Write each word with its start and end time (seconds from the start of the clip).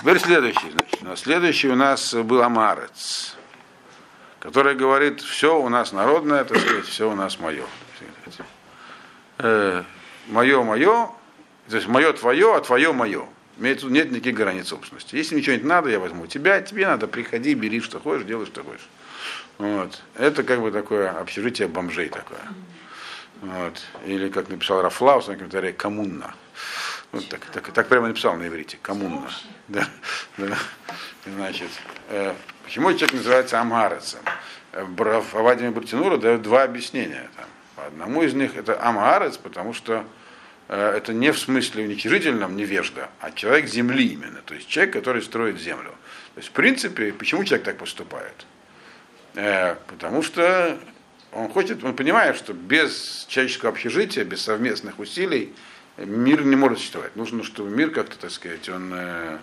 Теперь 0.00 0.18
следующий, 0.18 0.70
значит. 0.70 1.18
Следующий 1.18 1.68
у 1.68 1.74
нас 1.74 2.14
был 2.14 2.42
Амарец, 2.42 3.36
который 4.38 4.74
говорит, 4.74 5.20
все 5.20 5.60
у 5.60 5.68
нас 5.68 5.92
народное, 5.92 6.44
так 6.44 6.58
сказать, 6.58 6.86
все 6.86 7.10
у 7.10 7.14
нас 7.14 7.38
мое. 7.40 7.64
Э, 9.38 9.82
мое, 10.28 10.62
мое, 10.62 11.10
то 11.68 11.76
есть 11.76 11.88
мое 11.88 12.12
твое, 12.12 12.56
а 12.56 12.60
твое 12.60 12.92
мое. 12.92 13.26
Нет 13.56 13.82
никаких 14.12 14.34
границ 14.34 14.68
собственности. 14.68 15.16
Если 15.16 15.34
мне 15.34 15.42
что-нибудь 15.42 15.66
надо, 15.66 15.90
я 15.90 15.98
возьму 15.98 16.26
тебя, 16.26 16.60
тебе 16.60 16.86
надо, 16.86 17.08
приходи, 17.08 17.54
бери, 17.54 17.80
что 17.80 17.98
хочешь, 17.98 18.24
делай, 18.24 18.46
что 18.46 18.62
хочешь. 18.62 18.88
Вот. 19.58 20.00
Это 20.14 20.44
как 20.44 20.60
бы 20.60 20.70
такое 20.70 21.10
общежитие 21.10 21.66
бомжей 21.66 22.08
такое. 22.08 22.40
Вот. 23.40 23.82
Или, 24.06 24.28
как 24.28 24.48
написал 24.48 24.82
Рафлаус 24.82 25.26
на 25.26 25.34
комментарии, 25.34 25.72
коммуна. 25.72 26.34
Вот 27.12 27.26
так, 27.28 27.40
так, 27.46 27.72
так 27.72 27.88
прямо 27.88 28.08
написал 28.08 28.36
на 28.36 28.46
иврите, 28.46 28.78
коммуна. 28.82 29.30
Да, 29.68 29.88
да. 30.36 30.58
Значит, 31.24 31.70
э, 32.10 32.34
почему 32.64 32.92
человек 32.92 33.14
называется 33.14 33.60
Амгарецем? 33.60 34.20
В 34.72 35.34
Авадиме 35.34 35.70
Бартинура 35.70 36.18
дают 36.18 36.42
два 36.42 36.64
объяснения. 36.64 37.30
Там. 37.36 37.46
По 37.76 37.86
одному 37.86 38.22
из 38.22 38.34
них 38.34 38.56
это 38.56 38.82
Амгарец, 38.82 39.38
потому 39.38 39.72
что 39.72 40.04
э, 40.68 40.96
это 40.96 41.14
не 41.14 41.32
в 41.32 41.38
смысле 41.38 41.84
уничижительном 41.84 42.56
невежда, 42.56 43.08
а 43.20 43.30
человек 43.30 43.66
земли 43.66 44.08
именно. 44.08 44.42
То 44.44 44.54
есть 44.54 44.68
человек, 44.68 44.92
который 44.92 45.22
строит 45.22 45.58
землю. 45.58 45.94
То 46.34 46.40
есть, 46.40 46.48
в 46.50 46.52
принципе, 46.52 47.12
почему 47.12 47.44
человек 47.44 47.64
так 47.64 47.78
поступает? 47.78 48.46
Э, 49.34 49.76
потому 49.86 50.22
что 50.22 50.78
он 51.32 51.48
хочет, 51.48 51.82
он 51.84 51.96
понимает, 51.96 52.36
что 52.36 52.52
без 52.52 53.24
человеческого 53.28 53.70
общежития, 53.70 54.24
без 54.24 54.42
совместных 54.42 54.98
усилий 54.98 55.54
мир 55.98 56.44
не 56.44 56.56
может 56.56 56.78
существовать. 56.78 57.16
Нужно, 57.16 57.42
чтобы 57.42 57.70
мир 57.70 57.90
как-то, 57.90 58.18
так 58.18 58.30
сказать, 58.30 58.68
он... 58.68 58.92
Э, 58.94 59.38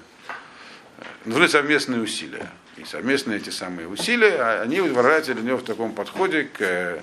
нужны 1.26 1.48
совместные 1.48 2.02
усилия. 2.02 2.50
И 2.78 2.84
совместные 2.84 3.38
эти 3.38 3.50
самые 3.50 3.88
усилия, 3.88 4.36
а 4.42 4.62
они 4.62 4.82
выражаются 4.82 5.34
для 5.34 5.44
него 5.44 5.58
в 5.58 5.64
таком 5.64 5.94
подходе 5.94 6.44
к 6.44 6.62
э, 6.62 7.02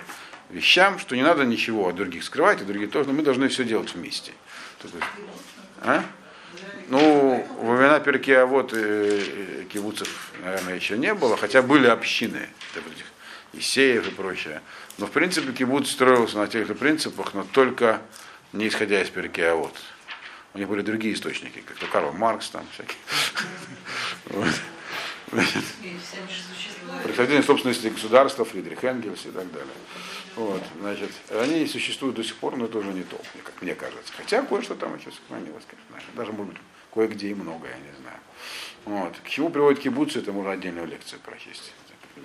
вещам, 0.51 0.99
что 0.99 1.15
не 1.15 1.23
надо 1.23 1.45
ничего 1.45 1.87
от 1.87 1.95
других 1.95 2.23
скрывать, 2.23 2.61
и 2.61 2.65
другие 2.65 2.87
тоже, 2.87 3.09
но 3.09 3.15
мы 3.15 3.23
должны 3.23 3.47
все 3.47 3.63
делать 3.63 3.93
вместе. 3.93 4.33
А? 5.81 6.03
Ну, 6.89 7.47
во 7.59 7.75
времена 7.75 7.99
Перке, 7.99 8.39
а 8.39 8.45
вот 8.45 8.71
э, 8.73 9.65
кибуцев, 9.71 10.31
наверное, 10.43 10.75
еще 10.75 10.97
не 10.97 11.13
было, 11.13 11.37
хотя 11.37 11.61
были 11.61 11.87
общины, 11.87 12.49
этих 12.75 13.05
Исеев 13.53 14.07
и 14.07 14.11
прочее. 14.11 14.61
Но, 14.97 15.07
в 15.07 15.11
принципе, 15.11 15.51
кибуц 15.53 15.89
строился 15.89 16.37
на 16.37 16.47
тех 16.47 16.67
же 16.67 16.75
принципах, 16.75 17.33
но 17.33 17.43
только 17.43 18.01
не 18.53 18.67
исходя 18.67 19.01
из 19.01 19.09
Перке, 19.09 19.47
а 19.47 19.55
вот. 19.55 19.75
У 20.53 20.59
них 20.59 20.67
были 20.67 20.81
другие 20.81 21.15
источники, 21.15 21.61
как 21.61 21.77
то 21.77 21.87
Карл 21.87 22.13
Маркс 22.13 22.49
там 22.49 22.65
всякие. 22.71 22.97
Происхождение 27.03 27.43
собственности 27.43 27.87
государства, 27.87 28.45
Фридрих 28.45 28.83
Энгельс 28.83 29.25
и 29.25 29.31
так 29.31 29.51
далее. 29.51 29.73
Вот, 30.35 30.63
значит, 30.79 31.11
они 31.31 31.65
существуют 31.67 32.15
до 32.15 32.23
сих 32.23 32.35
пор, 32.35 32.55
но 32.55 32.65
это 32.65 32.77
уже 32.77 32.93
не 32.93 33.03
то, 33.03 33.19
как 33.43 33.61
мне 33.61 33.73
кажется. 33.75 34.13
Хотя 34.15 34.43
кое-что 34.43 34.75
там 34.75 34.95
еще 34.97 35.11
сохранилось, 35.11 35.63
конечно. 35.89 36.11
Даже, 36.15 36.31
может 36.31 36.53
быть, 36.53 36.61
кое-где 36.93 37.29
и 37.29 37.33
много, 37.33 37.67
я 37.67 37.77
не 37.77 37.91
знаю. 38.01 38.19
Вот. 38.85 39.17
К 39.23 39.29
чему 39.29 39.49
приводит 39.49 39.79
кибуцы, 39.81 40.19
это 40.19 40.31
можно 40.31 40.51
отдельную 40.51 40.87
лекцию 40.87 41.19
прочесть. 41.21 41.73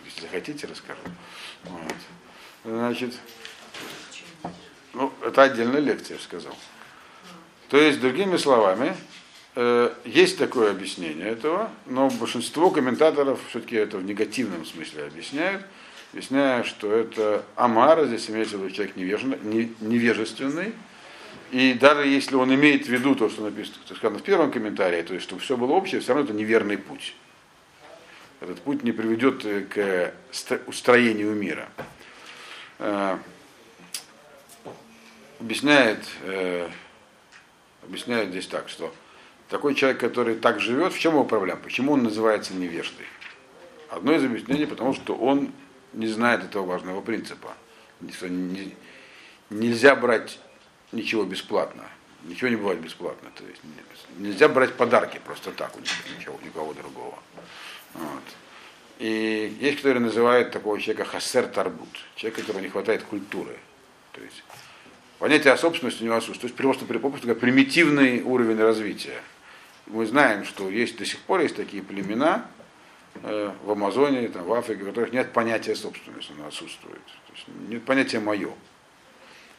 Если 0.04 0.20
захотите, 0.20 0.66
расскажу. 0.66 1.00
Вот. 1.64 1.94
Значит, 2.64 3.14
ну, 4.98 5.12
это 5.24 5.44
отдельная 5.44 5.80
лекция, 5.80 6.16
я 6.16 6.22
сказал. 6.22 6.56
То 7.68 7.76
есть, 7.76 8.00
другими 8.00 8.36
словами, 8.36 8.96
э, 9.54 9.92
есть 10.04 10.38
такое 10.38 10.72
объяснение 10.72 11.28
этого, 11.28 11.70
но 11.86 12.10
большинство 12.10 12.70
комментаторов 12.70 13.38
все-таки 13.48 13.76
это 13.76 13.98
в 13.98 14.04
негативном 14.04 14.66
смысле 14.66 15.04
объясняют, 15.04 15.62
объясняя, 16.12 16.64
что 16.64 16.92
это 16.92 17.44
Амара, 17.54 18.06
здесь 18.06 18.28
имеется 18.28 18.58
в 18.58 18.64
виду 18.64 18.74
человек 18.74 18.96
невежественный, 18.96 20.72
и 21.52 21.74
даже 21.74 22.08
если 22.08 22.34
он 22.34 22.52
имеет 22.52 22.86
в 22.86 22.88
виду 22.88 23.14
то, 23.14 23.30
что 23.30 23.42
написано 23.42 23.76
сказано 23.94 24.18
в 24.18 24.22
первом 24.22 24.50
комментарии, 24.50 25.02
то 25.02 25.14
есть, 25.14 25.24
что 25.24 25.38
все 25.38 25.56
было 25.56 25.72
общее, 25.74 26.00
все 26.00 26.12
равно 26.12 26.24
это 26.24 26.34
неверный 26.34 26.76
путь. 26.76 27.14
Этот 28.40 28.60
путь 28.62 28.82
не 28.82 28.90
приведет 28.90 29.44
э, 29.44 29.62
к 29.62 30.12
устроению 30.66 31.34
мира. 31.36 31.68
Объясняет, 35.40 36.04
э, 36.22 36.68
объясняет 37.82 38.30
здесь 38.30 38.46
так, 38.48 38.68
что 38.68 38.92
такой 39.48 39.74
человек, 39.74 40.00
который 40.00 40.34
так 40.34 40.60
живет, 40.60 40.92
в 40.92 40.98
чем 40.98 41.12
его 41.12 41.24
проблема? 41.24 41.60
Почему 41.60 41.92
он 41.92 42.02
называется 42.02 42.54
невеждой? 42.54 43.06
Одно 43.88 44.12
из 44.14 44.24
объяснений, 44.24 44.66
потому 44.66 44.94
что 44.94 45.14
он 45.14 45.52
не 45.92 46.08
знает 46.08 46.42
этого 46.42 46.66
важного 46.66 47.00
принципа. 47.00 47.54
Что 48.12 48.28
нельзя 49.50 49.94
брать 49.94 50.38
ничего 50.92 51.24
бесплатно. 51.24 51.84
Ничего 52.24 52.48
не 52.48 52.56
бывает 52.56 52.80
бесплатно. 52.80 53.30
То 53.34 53.44
есть 53.44 53.60
нельзя 54.18 54.48
брать 54.48 54.74
подарки 54.74 55.20
просто 55.24 55.52
так 55.52 55.76
у 55.76 55.80
никого, 56.18 56.38
никого 56.44 56.74
другого. 56.74 57.18
Вот. 57.94 58.22
И 58.98 59.56
есть, 59.60 59.76
которые 59.76 60.00
называют 60.00 60.50
такого 60.50 60.80
человека 60.80 61.04
хасер 61.04 61.46
тарбут, 61.46 61.88
человек, 62.16 62.40
которого 62.40 62.60
не 62.60 62.68
хватает 62.68 63.04
культуры. 63.04 63.56
То 64.12 64.20
есть 64.20 64.42
понятие 65.18 65.52
о 65.52 65.56
собственности 65.56 66.02
у 66.02 66.06
него 66.06 66.16
отсутствует. 66.16 66.40
То 66.40 66.46
есть 66.46 66.56
просто 66.56 66.84
попросту 66.84 67.34
примитивный 67.34 68.22
уровень 68.22 68.58
развития. 68.58 69.20
Мы 69.86 70.06
знаем, 70.06 70.44
что 70.44 70.68
есть 70.68 70.96
до 70.98 71.04
сих 71.04 71.18
пор 71.20 71.40
есть 71.40 71.56
такие 71.56 71.82
племена 71.82 72.46
э, 73.22 73.52
в 73.64 73.70
Амазоне, 73.70 74.28
там, 74.28 74.44
в 74.44 74.52
Африке, 74.52 74.82
у 74.82 74.86
которых 74.86 75.12
нет 75.12 75.32
понятия 75.32 75.74
собственности, 75.74 76.32
оно 76.36 76.48
отсутствует. 76.48 77.04
То 77.04 77.32
есть 77.34 77.46
нет 77.68 77.84
понятия 77.84 78.20
мое. 78.20 78.50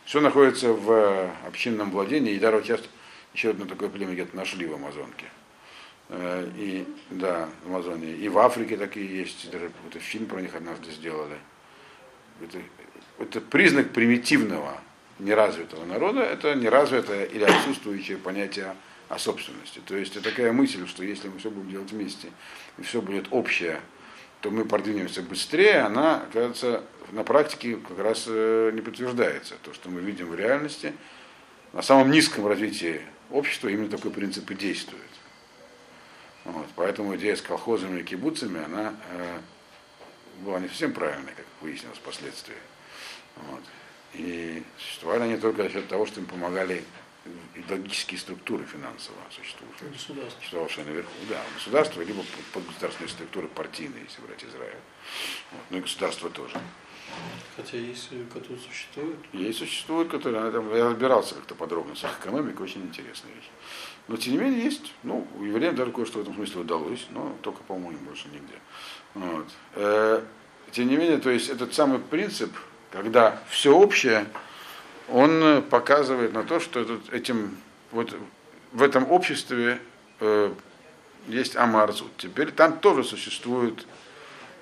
Все 0.05 0.21
находится 0.21 0.73
в 0.73 1.29
общинном 1.45 1.91
владении, 1.91 2.33
и 2.33 2.39
даже 2.39 2.63
сейчас 2.63 2.81
еще 3.33 3.51
одно 3.51 3.65
такое 3.65 3.89
племя 3.89 4.13
где-то 4.13 4.35
нашли 4.35 4.65
в 4.65 4.73
Амазонке. 4.73 5.25
Э, 6.09 6.47
и, 6.57 6.85
да, 7.09 7.49
в 7.63 7.69
Амазоне. 7.69 8.13
И 8.13 8.29
в 8.29 8.37
Африке 8.39 8.77
такие 8.77 9.19
есть, 9.19 9.49
даже 9.51 9.69
какой-то 9.69 9.99
фильм 9.99 10.27
про 10.27 10.41
них 10.41 10.55
однажды 10.55 10.91
сделали. 10.91 11.37
Это, 12.41 12.59
это 13.19 13.41
признак 13.41 13.91
примитивного, 13.91 14.79
неразвитого 15.19 15.85
народа, 15.85 16.21
это 16.21 16.55
неразвитое 16.55 17.25
или 17.25 17.43
отсутствующее 17.43 18.17
понятие 18.17 18.75
о 19.09 19.17
собственности. 19.17 19.81
То 19.85 19.95
есть 19.95 20.15
это 20.15 20.29
такая 20.29 20.51
мысль, 20.51 20.87
что 20.87 21.03
если 21.03 21.27
мы 21.27 21.39
все 21.39 21.49
будем 21.49 21.69
делать 21.69 21.91
вместе, 21.91 22.29
и 22.77 22.83
все 22.83 23.01
будет 23.01 23.27
общее, 23.31 23.81
то 24.41 24.51
мы 24.51 24.65
продвинемся 24.65 25.21
быстрее, 25.21 25.81
она, 25.81 26.23
кажется, 26.31 26.83
на 27.11 27.23
практике 27.23 27.77
как 27.77 27.99
раз 27.99 28.25
э, 28.27 28.71
не 28.73 28.81
подтверждается. 28.81 29.55
То, 29.63 29.73
что 29.73 29.89
мы 29.89 30.01
видим 30.01 30.27
в 30.27 30.35
реальности, 30.35 30.93
на 31.73 31.81
самом 31.81 32.11
низком 32.11 32.47
развитии 32.47 33.01
общества 33.31 33.67
именно 33.67 33.89
такой 33.89 34.11
принцип 34.11 34.49
и 34.51 34.55
действует. 34.55 35.03
Вот, 36.45 36.67
поэтому 36.75 37.15
идея 37.15 37.35
с 37.35 37.41
колхозами 37.41 37.99
и 37.99 38.03
кибуцами, 38.03 38.63
она 38.63 38.95
э, 39.11 39.39
была 40.41 40.59
не 40.59 40.67
совсем 40.67 40.93
правильной, 40.93 41.33
как 41.35 41.45
выяснилось 41.61 41.97
впоследствии. 41.97 42.55
Вот. 43.35 43.61
И 44.13 44.63
существовали 44.77 45.23
они 45.23 45.37
только 45.37 45.63
за 45.63 45.69
счет 45.69 45.87
того, 45.87 46.05
что 46.05 46.19
им 46.19 46.25
помогали 46.25 46.83
идеологические 47.55 48.19
структуры 48.19 48.65
финансово 48.65 49.17
существовавшие, 49.29 49.91
существовавшие 50.39 50.85
наверху. 50.85 51.11
Да, 51.29 51.41
государство, 51.53 52.01
либо 52.01 52.23
под 52.53 52.65
государственные 52.65 53.09
структуры 53.09 53.47
партийные, 53.47 54.03
если 54.03 54.21
брать 54.21 54.43
Израиль. 54.43 54.75
Вот. 55.51 55.61
Ну 55.69 55.77
и 55.77 55.81
государство 55.81 56.29
тоже. 56.29 56.59
Хотя 57.55 57.77
есть, 57.77 58.09
которые 58.31 58.59
существуют. 58.59 59.19
Есть 59.33 59.59
существуют, 59.59 60.09
которые, 60.09 60.51
я 60.77 60.89
разбирался 60.89 61.35
как-то 61.35 61.55
подробно 61.55 61.95
с 61.95 62.03
их 62.03 62.19
экономикой, 62.19 62.63
очень 62.63 62.81
интересная 62.81 63.33
вещь. 63.33 63.49
Но 64.07 64.15
тем 64.15 64.33
не 64.33 64.39
менее 64.39 64.63
есть, 64.63 64.93
ну, 65.03 65.27
евреям 65.39 65.75
даже 65.75 65.91
кое-что 65.91 66.19
в 66.19 66.21
этом 66.21 66.35
смысле 66.35 66.61
удалось, 66.61 67.07
но 67.09 67.35
только, 67.41 67.61
по-моему, 67.63 67.99
больше 67.99 68.27
нигде. 68.29 68.55
Вот. 69.13 69.47
Э, 69.75 70.23
тем 70.71 70.87
не 70.87 70.97
менее, 70.97 71.17
то 71.17 71.29
есть 71.29 71.49
этот 71.49 71.73
самый 71.73 71.99
принцип, 71.99 72.51
когда 72.91 73.39
все 73.49 73.75
общее, 73.75 74.25
он 75.09 75.63
показывает 75.69 76.33
на 76.33 76.43
то, 76.43 76.59
что 76.59 76.79
этот, 76.79 77.11
этим, 77.13 77.57
вот 77.91 78.15
в 78.71 78.83
этом 78.83 79.09
обществе 79.11 79.79
э, 80.19 80.51
есть 81.27 81.55
Амарзут. 81.55 82.11
Теперь 82.17 82.51
там 82.51 82.79
тоже 82.79 83.03
существует 83.03 83.85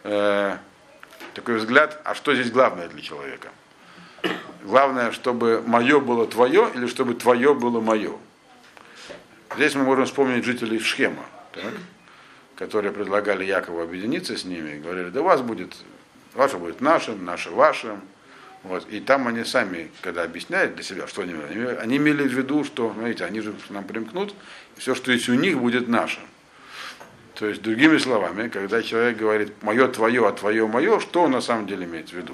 э, 0.04 0.58
такой 1.34 1.58
взгляд, 1.58 2.02
а 2.04 2.16
что 2.16 2.34
здесь 2.34 2.52
главное 2.52 2.88
для 2.88 3.02
человека? 3.02 3.50
Главное, 4.64 5.12
чтобы 5.12 5.64
мое 5.66 6.00
было 6.00 6.28
твое 6.28 6.70
или 6.74 6.88
чтобы 6.88 7.14
твое 7.14 7.54
было 7.54 7.80
мое. 7.80 8.18
Здесь 9.56 9.76
мы 9.76 9.84
можем 9.84 10.06
вспомнить 10.06 10.44
жителей 10.44 10.80
Шхема, 10.80 11.24
так, 11.54 11.74
которые 12.56 12.92
предлагали 12.92 13.46
Якову 13.46 13.82
объединиться 13.82 14.36
с 14.36 14.44
ними 14.44 14.72
и 14.72 14.80
говорили, 14.80 15.10
да 15.10 15.22
у 15.22 15.24
вас 15.24 15.42
будет, 15.42 15.76
ваше 16.34 16.58
будет 16.58 16.82
нашим, 16.82 17.24
наше 17.24 17.50
вашим. 17.52 18.02
Вот. 18.64 18.88
И 18.90 19.00
там 19.00 19.28
они 19.28 19.44
сами, 19.44 19.92
когда 20.02 20.24
объясняют 20.24 20.76
для 20.76 20.84
себя, 20.84 21.08
что 21.08 21.22
они 21.22 21.34
имели, 21.34 21.76
они 21.76 21.98
имели 21.98 22.28
в 22.28 22.34
виду, 22.34 22.64
что, 22.64 22.94
знаете, 22.94 23.24
они 23.26 23.40
же 23.40 23.54
нам 23.70 23.86
примкнут, 23.86 24.34
и 24.76 24.80
все, 24.80 24.96
что 24.96 25.12
есть 25.12 25.30
у 25.30 25.36
них, 25.36 25.58
будет 25.60 25.88
нашим. 25.88 26.24
То 27.36 27.46
есть, 27.46 27.62
другими 27.62 27.98
словами, 28.00 28.50
когда 28.50 28.82
человек 28.82 29.18
говорит 29.18 29.62
мое 29.62 29.88
твое, 29.88 30.28
а 30.28 30.32
твое 30.32 30.66
мое, 30.68 31.00
что 31.00 31.24
он 31.24 31.32
на 31.32 31.42
самом 31.42 31.68
деле 31.68 31.86
имеет 31.86 32.10
в 32.10 32.14
виду? 32.14 32.34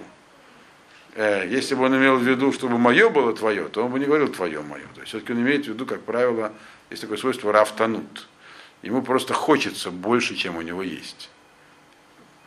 Э, 1.15 1.45
если 1.47 1.75
бы 1.75 1.83
он 1.83 1.95
имел 1.95 2.17
в 2.17 2.23
виду, 2.23 2.51
чтобы 2.53 2.77
мое 2.77 3.09
было 3.09 3.33
твое, 3.33 3.65
то 3.65 3.85
он 3.85 3.91
бы 3.91 3.99
не 3.99 4.05
говорил 4.05 4.29
твое 4.29 4.61
мое. 4.61 4.85
То 4.95 5.01
есть 5.01 5.09
все-таки 5.09 5.33
он 5.33 5.41
имеет 5.41 5.65
в 5.65 5.67
виду, 5.69 5.85
как 5.85 6.01
правило, 6.03 6.53
есть 6.89 7.01
такое 7.01 7.17
свойство 7.17 7.51
рафтанут. 7.51 8.27
Ему 8.81 9.01
просто 9.01 9.33
хочется 9.33 9.91
больше, 9.91 10.35
чем 10.35 10.57
у 10.57 10.61
него 10.61 10.81
есть. 10.81 11.29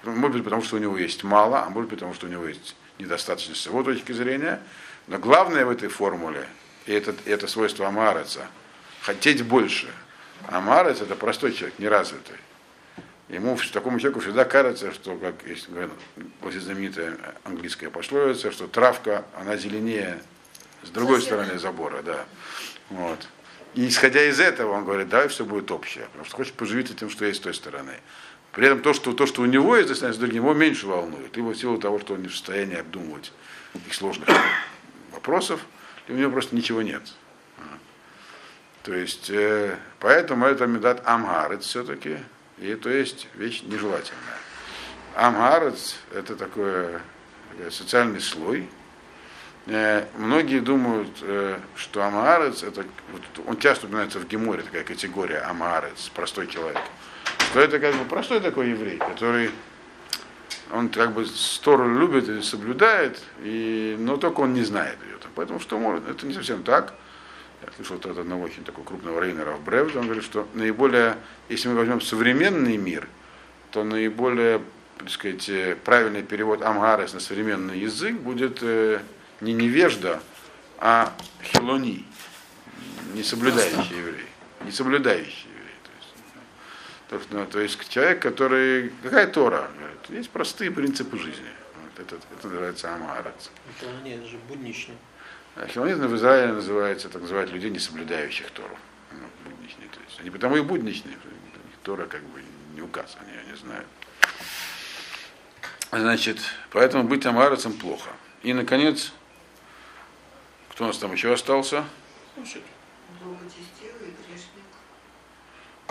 Может 0.02 0.32
быть, 0.32 0.44
потому 0.44 0.62
что 0.62 0.76
у 0.76 0.78
него 0.78 0.96
есть 0.96 1.24
мало, 1.24 1.62
а 1.62 1.68
может 1.68 1.90
быть, 1.90 1.98
потому 1.98 2.14
что 2.14 2.26
у 2.26 2.30
него 2.30 2.46
есть 2.46 2.76
недостаточно 2.98 3.54
с 3.54 3.66
его 3.66 3.82
точки 3.82 4.12
зрения. 4.12 4.60
Но 5.06 5.18
главное 5.18 5.64
в 5.64 5.70
этой 5.70 5.88
формуле, 5.88 6.46
и 6.86 6.92
это, 6.92 7.14
это 7.24 7.46
свойство 7.46 7.86
Амареца, 7.86 8.46
хотеть 9.02 9.42
больше. 9.42 9.88
Амарец 10.48 11.00
это 11.00 11.14
простой 11.14 11.52
человек, 11.52 11.78
неразвитый. 11.78 12.36
Ему, 13.28 13.58
такому 13.72 13.98
человеку 13.98 14.20
всегда 14.20 14.44
кажется, 14.44 14.92
что, 14.92 15.16
как 15.16 15.34
есть 15.46 15.68
очень 16.42 16.60
знаменитая 16.60 17.16
английская 17.42 17.90
пословица, 17.90 18.52
что 18.52 18.68
травка, 18.68 19.24
она 19.36 19.56
зеленее 19.56 20.22
с 20.84 20.90
другой 20.90 21.20
Соседа. 21.20 21.42
стороны 21.42 21.58
забора, 21.58 22.02
да. 22.02 22.24
Вот. 22.90 23.26
И 23.74 23.88
исходя 23.88 24.22
из 24.24 24.38
этого, 24.38 24.72
он 24.72 24.84
говорит, 24.84 25.08
давай 25.08 25.26
все 25.28 25.44
будет 25.44 25.70
общее, 25.72 26.04
потому 26.06 26.24
что 26.24 26.36
хочет 26.36 26.54
поживиться 26.54 26.94
тем, 26.94 27.10
что 27.10 27.24
есть 27.24 27.40
с 27.40 27.42
той 27.42 27.52
стороны. 27.52 27.94
При 28.56 28.68
этом 28.68 28.80
то, 28.80 28.94
что, 28.94 29.12
то, 29.12 29.26
что 29.26 29.42
у 29.42 29.44
него 29.44 29.76
есть, 29.76 29.90
с 29.94 30.16
другим, 30.16 30.44
его 30.44 30.54
меньше 30.54 30.86
волнует. 30.86 31.36
Либо 31.36 31.48
в 31.50 31.56
силу 31.58 31.76
того, 31.76 31.98
что 31.98 32.14
он 32.14 32.22
не 32.22 32.28
в 32.28 32.32
состоянии 32.32 32.78
обдумывать 32.78 33.30
их 33.86 33.92
сложных 33.92 34.30
вопросов, 35.12 35.60
и 36.08 36.12
у 36.12 36.16
него 36.16 36.30
просто 36.30 36.56
ничего 36.56 36.80
нет. 36.80 37.02
То 38.82 38.94
есть, 38.94 39.28
э, 39.28 39.76
поэтому 40.00 40.46
это 40.46 40.66
медат 40.66 41.06
амгарец 41.06 41.66
все-таки, 41.66 42.16
и 42.56 42.74
то 42.76 42.88
есть 42.88 43.28
вещь 43.34 43.62
нежелательная. 43.62 44.38
Амгарец 45.14 45.96
это 46.14 46.34
такой 46.34 47.00
социальный 47.70 48.22
слой. 48.22 48.70
Э, 49.66 50.06
многие 50.16 50.60
думают, 50.60 51.10
э, 51.20 51.58
что 51.74 52.02
амгарец, 52.02 52.62
это, 52.62 52.86
вот, 53.12 53.22
он 53.46 53.58
часто 53.58 53.84
упоминается 53.84 54.18
в 54.18 54.26
Геморе, 54.26 54.62
такая 54.62 54.84
категория 54.84 55.40
амгарец, 55.40 56.08
простой 56.14 56.46
человек. 56.46 56.80
Что 57.50 57.60
это 57.60 57.78
как 57.78 57.94
бы 57.94 58.04
простой 58.04 58.40
такой 58.40 58.70
еврей, 58.70 58.98
который 58.98 59.50
он 60.72 60.88
как 60.88 61.12
бы 61.12 61.26
Тору 61.62 61.98
любит 61.98 62.28
и 62.28 62.42
соблюдает, 62.42 63.20
и, 63.42 63.96
но 63.98 64.16
только 64.16 64.40
он 64.40 64.54
не 64.54 64.62
знает 64.62 64.98
ее. 65.04 65.16
Поэтому 65.36 65.60
что 65.60 65.78
может, 65.78 66.08
это 66.08 66.26
не 66.26 66.32
совсем 66.32 66.62
так. 66.62 66.94
Я 67.62 67.68
слышал 67.76 67.96
от 67.96 68.06
одного 68.06 68.42
очень 68.42 68.64
такого 68.64 68.84
крупного 68.84 69.22
рейнера 69.22 69.52
в 69.52 69.64
Бревде, 69.64 69.98
он 69.98 70.06
говорит, 70.06 70.24
что 70.24 70.48
наиболее, 70.54 71.16
если 71.48 71.68
мы 71.68 71.74
возьмем 71.76 72.00
современный 72.00 72.76
мир, 72.76 73.08
то 73.70 73.84
наиболее, 73.84 74.62
так 74.98 75.10
сказать, 75.10 75.48
э, 75.48 75.76
правильный 75.84 76.22
перевод 76.22 76.62
Амгарес 76.62 77.14
на 77.14 77.20
современный 77.20 77.78
язык 77.78 78.18
будет 78.18 78.58
э, 78.62 79.00
не 79.40 79.52
невежда, 79.52 80.20
а 80.78 81.12
хилони, 81.42 82.04
не 83.14 83.22
соблюдающий 83.22 83.96
еврей, 83.96 84.26
не. 84.70 84.70
То 84.70 85.52
есть, 85.52 85.55
то, 87.08 87.16
есть, 87.16 87.30
ну, 87.30 87.46
то 87.46 87.60
есть 87.60 87.88
человек, 87.88 88.20
который, 88.20 88.90
какая 89.02 89.28
Тора? 89.28 89.70
Говорит, 89.78 90.00
есть 90.08 90.30
простые 90.30 90.70
принципы 90.70 91.18
жизни. 91.18 91.50
Вот 91.82 92.00
это, 92.00 92.16
это 92.16 92.48
называется 92.48 92.94
Амгарец. 92.94 93.50
Это, 93.78 93.90
нет, 94.02 94.20
это 94.20 94.28
же 94.28 94.38
будничный. 94.48 94.96
Хилонизм 95.68 96.06
в 96.06 96.16
Израиле 96.16 96.52
называется, 96.52 97.08
так 97.08 97.22
называют 97.22 97.50
людей, 97.50 97.70
не 97.70 97.78
соблюдающих 97.78 98.50
Тору. 98.50 98.76
Ну, 99.12 99.26
будничные, 99.44 99.88
то 99.88 100.00
есть. 100.06 100.20
Они 100.20 100.30
потому 100.30 100.56
и 100.56 100.60
будничные, 100.60 101.16
Тора 101.82 102.06
как 102.06 102.22
бы 102.24 102.42
не 102.74 102.82
указ, 102.82 103.16
они 103.20 103.30
ее 103.30 103.44
не 103.50 103.56
знают. 103.56 103.86
Значит, 105.92 106.38
поэтому 106.70 107.04
быть 107.04 107.24
амарцем 107.24 107.72
плохо. 107.72 108.10
И, 108.42 108.52
наконец, 108.52 109.12
кто 110.70 110.84
у 110.84 110.86
нас 110.88 110.98
там 110.98 111.12
еще 111.12 111.32
остался? 111.32 111.84
Грешник. 112.36 112.64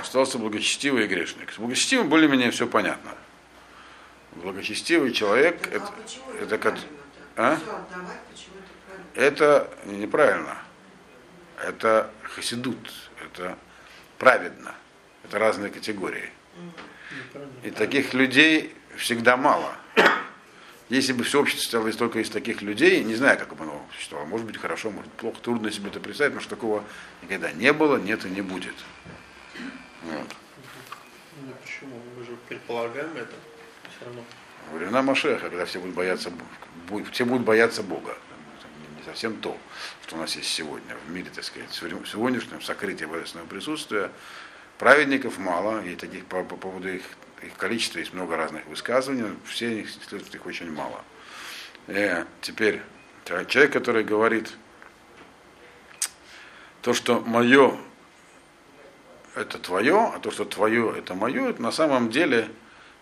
Остался 0.05 0.37
благочестивый 0.37 1.05
и 1.05 1.07
грешник. 1.07 1.51
С 1.51 1.57
благочестивым 1.57 2.09
более-менее 2.09 2.51
все 2.51 2.67
понятно. 2.67 3.15
Благочестивый 4.35 5.11
человек 5.11 5.59
Так, 5.61 5.73
это, 5.73 5.85
а 5.87 6.33
это, 6.35 6.43
это 6.43 6.57
как- 6.59 6.77
а? 7.35 7.53
Отдавать, 7.53 8.19
это 9.15 9.15
правильно? 9.15 9.15
это 9.15 9.69
неправильно. 9.85 10.57
Это 11.57 12.11
хасидут, 12.21 12.77
это 13.19 13.57
праведно. 14.19 14.75
Это 15.23 15.39
разные 15.39 15.71
категории. 15.71 16.29
И 17.63 17.71
таких 17.71 18.13
людей 18.13 18.75
всегда 18.97 19.37
мало. 19.37 19.75
Если 20.89 21.13
бы 21.13 21.23
все 21.23 21.39
общество 21.39 21.61
состояло 21.63 21.87
из- 21.87 21.97
только 21.97 22.19
из 22.19 22.29
таких 22.29 22.61
людей, 22.61 23.03
не 23.03 23.15
знаю, 23.15 23.39
как 23.39 23.55
бы 23.55 23.63
оно 23.63 23.83
существовало, 23.95 24.27
может 24.27 24.45
быть 24.45 24.57
хорошо, 24.57 24.91
может 24.91 25.11
плохо, 25.13 25.41
трудно 25.41 25.71
себе 25.71 25.87
это 25.89 25.99
представить, 25.99 26.33
потому 26.33 26.41
что 26.45 26.55
такого 26.55 26.83
никогда 27.23 27.51
не 27.53 27.73
было, 27.73 27.97
нет 27.97 28.23
и 28.25 28.29
не 28.29 28.41
будет. 28.41 28.75
Вот. 30.05 30.35
Ну, 31.41 31.53
почему? 31.61 31.99
Мы 32.17 32.23
же 32.23 32.37
предполагаем 32.47 33.15
это. 33.17 33.33
Все 33.95 34.05
равно. 34.05 34.23
Времена 34.73 35.01
Машеха, 35.01 35.49
когда 35.49 35.65
все 35.65 35.79
будут 35.79 35.95
бояться, 35.95 36.31
все 37.11 37.25
будут 37.25 37.43
бояться 37.43 37.83
Бога. 37.83 38.17
Не 38.97 39.03
совсем 39.03 39.35
то, 39.37 39.57
что 40.03 40.15
у 40.15 40.19
нас 40.19 40.35
есть 40.35 40.49
сегодня 40.49 40.95
в 41.05 41.11
мире, 41.11 41.29
так 41.33 41.43
сказать, 41.43 41.69
в 41.69 41.75
сегодня- 41.75 42.01
в 42.01 42.07
сегодняшнем 42.07 42.61
сокрытии 42.61 43.05
божественного 43.05 43.47
присутствия. 43.47 44.11
Праведников 44.77 45.37
мало, 45.37 45.83
и 45.83 45.95
таких 45.95 46.25
по, 46.25 46.43
по 46.43 46.57
поводу 46.57 46.89
их, 46.89 47.03
их 47.41 47.55
количества 47.55 47.99
есть 47.99 48.13
много 48.13 48.35
разных 48.35 48.65
высказываний, 48.65 49.37
все 49.45 49.81
их, 49.81 49.89
их 50.11 50.45
очень 50.45 50.71
мало. 50.71 51.03
Э, 51.87 52.25
теперь, 52.41 52.81
человек, 53.25 53.71
который 53.71 54.03
говорит, 54.03 54.51
то, 56.81 56.93
что 56.93 57.21
мое 57.21 57.77
это 59.35 59.59
твое, 59.59 60.11
а 60.15 60.19
то, 60.19 60.31
что 60.31 60.45
твое 60.45 60.95
это 60.97 61.13
мое, 61.13 61.49
это 61.49 61.61
на 61.61 61.71
самом 61.71 62.09
деле 62.09 62.49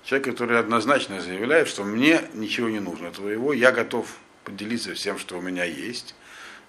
человек, 0.04 0.32
который 0.32 0.60
однозначно 0.60 1.22
заявляет, 1.22 1.68
что 1.68 1.84
мне 1.84 2.22
ничего 2.34 2.70
не 2.70 2.80
нужно 2.80 3.12
твоего, 3.12 3.54
я 3.54 3.72
готов 3.72 4.08
поделиться 4.44 4.94
всем, 4.94 5.20
что 5.20 5.38
у 5.38 5.42
меня 5.42 5.64
есть, 5.64 6.16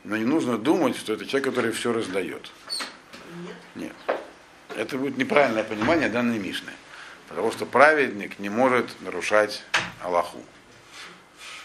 но 0.05 0.17
не 0.17 0.25
нужно 0.25 0.59
думать, 0.59 0.97
что 0.97 1.15
это 1.15 1.27
человек, 1.27 1.49
который 1.49 1.73
все 1.73 1.93
раздает. 1.93 2.51
Нет. 3.75 3.93
Нет. 4.09 4.19
Это 4.77 4.99
будет 4.99 5.17
неправильное 5.17 5.65
понимание 5.65 6.09
данной 6.09 6.39
Мишны. 6.39 6.73
Потому 7.29 7.51
что 7.53 7.65
праведник 7.65 8.39
не 8.39 8.51
может 8.51 9.01
нарушать 9.01 9.65
Аллаху. 10.03 10.39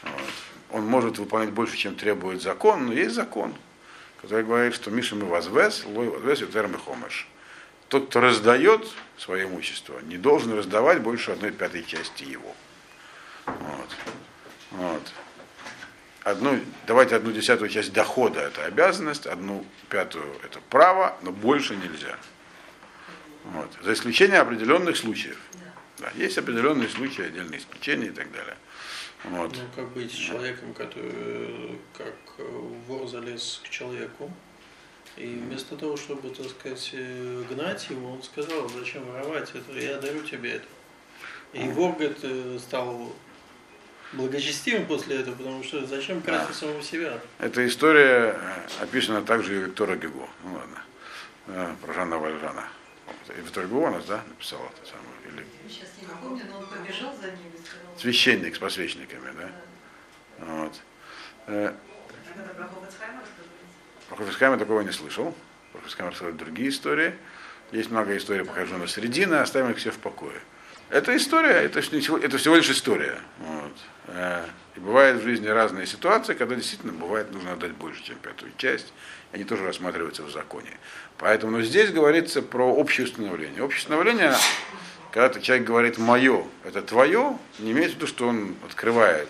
Вот. 0.03 0.11
Он 0.71 0.85
может 0.85 1.17
выполнять 1.17 1.51
больше, 1.51 1.75
чем 1.75 1.95
требует 1.95 2.41
закон, 2.41 2.87
но 2.87 2.93
есть 2.93 3.13
закон, 3.13 3.53
который 4.21 4.45
говорит, 4.45 4.73
что 4.73 4.89
Миша 4.89 5.15
мы 5.15 5.25
возвес, 5.25 5.83
лой 5.85 6.07
возвес, 6.07 6.41
ютер 6.41 6.69
хомеш. 6.77 7.27
Тот, 7.89 8.09
кто 8.09 8.21
раздает 8.21 8.87
свое 9.17 9.45
имущество, 9.45 9.99
не 10.01 10.17
должен 10.17 10.55
раздавать 10.57 11.01
больше 11.01 11.31
одной 11.31 11.51
пятой 11.51 11.83
части 11.83 12.23
его. 12.23 12.55
Вот. 13.45 13.89
Вот. 14.71 15.13
Одну, 16.23 16.59
давайте 16.85 17.15
одну 17.15 17.31
десятую 17.31 17.69
часть 17.69 17.91
дохода 17.91 18.41
это 18.41 18.65
обязанность, 18.65 19.25
одну 19.25 19.65
пятую 19.89 20.35
это 20.43 20.59
право, 20.69 21.17
но 21.23 21.31
больше 21.31 21.75
нельзя. 21.75 22.15
Вот. 23.45 23.71
За 23.81 23.93
исключением 23.93 24.41
определенных 24.41 24.95
случаев. 24.95 25.39
Да, 25.97 26.11
есть 26.15 26.37
определенные 26.37 26.89
случаи, 26.89 27.25
отдельные 27.25 27.59
исключения 27.59 28.07
и 28.07 28.11
так 28.11 28.31
далее. 28.31 28.55
Вот. 29.23 29.51
Ну, 29.57 29.63
как 29.75 29.89
быть 29.89 30.11
с 30.11 30.15
человеком, 30.15 30.73
который, 30.73 31.11
э, 31.11 31.75
как 31.97 32.15
э, 32.37 32.43
вор 32.87 33.07
залез 33.07 33.61
к 33.65 33.69
человеку, 33.69 34.31
и 35.17 35.25
вместо 35.25 35.75
того, 35.75 35.97
чтобы, 35.97 36.29
так 36.29 36.49
сказать, 36.49 36.89
э, 36.93 37.43
гнать 37.49 37.89
его, 37.89 38.11
он 38.13 38.23
сказал, 38.23 38.69
зачем 38.69 39.03
воровать 39.05 39.49
это, 39.53 39.77
я 39.79 39.97
дарю 39.97 40.21
тебе 40.23 40.53
это. 40.55 40.65
И 41.53 41.63
вор, 41.69 41.93
говорит, 41.93 42.17
э, 42.23 42.57
стал 42.59 43.13
благочестивым 44.13 44.85
после 44.87 45.17
этого, 45.19 45.35
потому 45.35 45.63
что 45.63 45.85
зачем 45.85 46.21
красть 46.21 46.53
самого 46.55 46.81
себя? 46.81 47.19
Эта 47.39 47.65
история 47.67 48.35
э, 48.39 48.83
описана 48.83 49.21
также 49.21 49.55
и 49.55 49.57
у 49.59 49.65
Виктора 49.67 49.95
Гюго. 49.95 50.27
Ну 50.43 50.53
ладно. 50.53 50.83
Э, 51.47 51.75
Про 51.81 51.93
Жанна 51.93 52.17
Вальжана. 52.17 52.67
Вот. 53.05 53.35
И 53.37 53.41
Виктор 53.41 53.67
Гюго 53.67 53.87
у 53.87 53.91
нас, 53.91 54.05
да, 54.05 54.23
написал 54.27 54.59
это 54.77 54.89
самое? 54.89 55.09
Или 55.27 55.45
Сейчас 55.67 55.89
не 56.01 56.07
напомню, 56.07 56.43
но 56.49 56.59
он 56.59 56.65
побежал 56.67 57.13
за 57.19 57.27
ним 57.31 57.51
и 57.53 57.57
сказал. 57.65 57.97
священник 57.99 58.55
с 58.55 58.59
посвященниками, 58.59 59.31
да? 59.37 59.49
Вот. 60.45 60.73
Э, 61.47 61.73
Так 62.25 62.35
это 62.45 62.53
про 62.55 62.63
рассказывается? 62.63 63.31
Про 64.09 64.17
Хофисхайма 64.17 64.57
такого 64.57 64.81
не 64.81 64.91
слышал. 64.91 65.35
Про 65.71 65.81
Хофисхайма 65.81 66.11
рассказывают 66.11 66.37
другие 66.37 66.69
истории. 66.69 67.13
Есть 67.71 67.91
много 67.91 68.17
историй 68.17 68.43
покажу 68.43 68.77
на 68.77 68.87
середины, 68.87 69.35
оставим 69.35 69.71
их 69.71 69.77
все 69.77 69.91
в 69.91 69.97
покое. 69.97 70.39
Это 70.89 71.15
история, 71.15 71.51
это, 71.51 71.79
это 71.79 72.37
всего 72.39 72.55
лишь 72.55 72.69
история. 72.69 73.19
Вот. 73.37 73.73
Э, 74.07 74.45
И 74.75 74.79
бывают 74.79 75.21
в 75.21 75.23
жизни 75.23 75.47
разные 75.47 75.85
ситуации, 75.85 76.33
когда 76.33 76.55
действительно 76.55 76.93
бывает 76.93 77.31
нужно 77.31 77.53
отдать 77.53 77.73
больше, 77.73 78.03
чем 78.03 78.15
пятую 78.17 78.51
часть. 78.57 78.91
Они 79.31 79.43
тоже 79.43 79.63
рассматриваются 79.63 80.23
в 80.23 80.31
законе. 80.31 80.71
Поэтому 81.19 81.51
но 81.51 81.61
здесь 81.61 81.91
говорится 81.91 82.41
про 82.41 82.65
общее 82.65 83.05
установление. 83.05 83.63
Общее 83.63 83.79
установление 83.79 84.33
когда 85.11 85.39
человек 85.39 85.65
говорит 85.65 85.97
мое, 85.97 86.45
это 86.63 86.81
твое, 86.81 87.37
не 87.57 87.71
имеется 87.71 87.93
в 87.93 87.95
виду, 87.97 88.07
что 88.07 88.27
он 88.27 88.55
открывает 88.63 89.27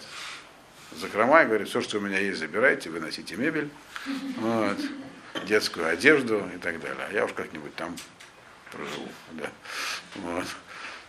закрома 0.98 1.44
и 1.44 1.46
говорит, 1.46 1.70
все, 1.70 1.82
что 1.82 2.00
у 2.00 2.02
меня 2.02 2.20
есть, 2.20 2.40
забирайте, 2.40 2.90
выносите 2.90 3.38
мебель, 3.38 3.70
вот, 4.38 4.78
детскую 5.46 5.88
одежду 5.88 6.44
и 6.56 6.58
так 6.58 6.80
далее. 6.80 7.08
А 7.10 7.14
я 7.14 7.26
уж 7.26 7.34
как-нибудь 7.34 7.76
там 7.76 7.96
проживу. 8.72 9.08
Да. 9.32 9.50
Вот. 10.16 10.46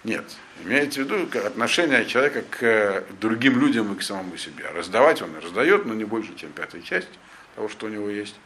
Нет. 0.03 0.25
Имеется 0.65 1.03
в 1.03 1.05
виду 1.05 1.39
отношение 1.47 2.07
человека 2.07 2.43
к 2.43 3.05
другим 3.21 3.61
людям 3.61 3.93
и 3.93 3.99
к 3.99 4.03
самому 4.03 4.37
себе. 4.37 4.67
Раздавать 4.71 5.21
он 5.21 5.37
раздает, 5.37 5.85
но 5.85 5.95
не 5.95 6.05
больше, 6.05 6.35
чем 6.37 6.53
пятая 6.53 6.81
часть 6.83 7.09
того, 7.55 7.69
что 7.69 7.87
у 7.87 7.89
него 7.91 8.09
есть. 8.09 8.37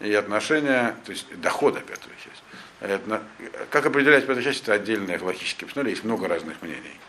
И 0.00 0.12
отношение, 0.12 0.94
то 1.04 1.12
есть 1.12 1.26
дохода 1.40 1.80
пятая 1.80 2.14
часть. 2.22 2.42
Это, 2.80 3.22
как 3.70 3.86
определять 3.86 4.26
пятую 4.26 4.44
часть, 4.44 4.62
это 4.62 4.74
отдельное 4.74 5.18
логически 5.18 5.64
посмотрели, 5.64 5.94
есть 5.94 6.04
много 6.04 6.28
разных 6.28 6.60
мнений. 6.60 7.00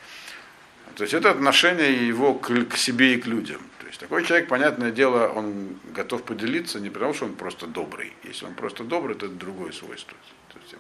То 0.98 1.04
есть 1.04 1.14
это 1.14 1.30
отношение 1.30 2.08
его 2.08 2.34
к, 2.34 2.66
к 2.66 2.76
себе 2.76 3.14
и 3.14 3.22
к 3.22 3.28
людям. 3.28 3.62
То 3.80 3.86
есть 3.86 4.00
такой 4.00 4.26
человек, 4.26 4.50
понятное 4.50 4.92
дело, 4.92 5.28
он 5.28 5.80
готов 5.94 6.24
поделиться 6.24 6.80
не 6.80 6.90
потому, 6.90 7.14
что 7.14 7.26
он 7.26 7.36
просто 7.36 7.68
добрый. 7.68 8.14
Если 8.24 8.46
он 8.46 8.56
просто 8.56 8.84
добрый, 8.84 9.16
то 9.16 9.28
это 9.28 9.36
другое 9.36 9.72
свойство. 9.72 10.18
То 10.52 10.60
есть 10.60 10.74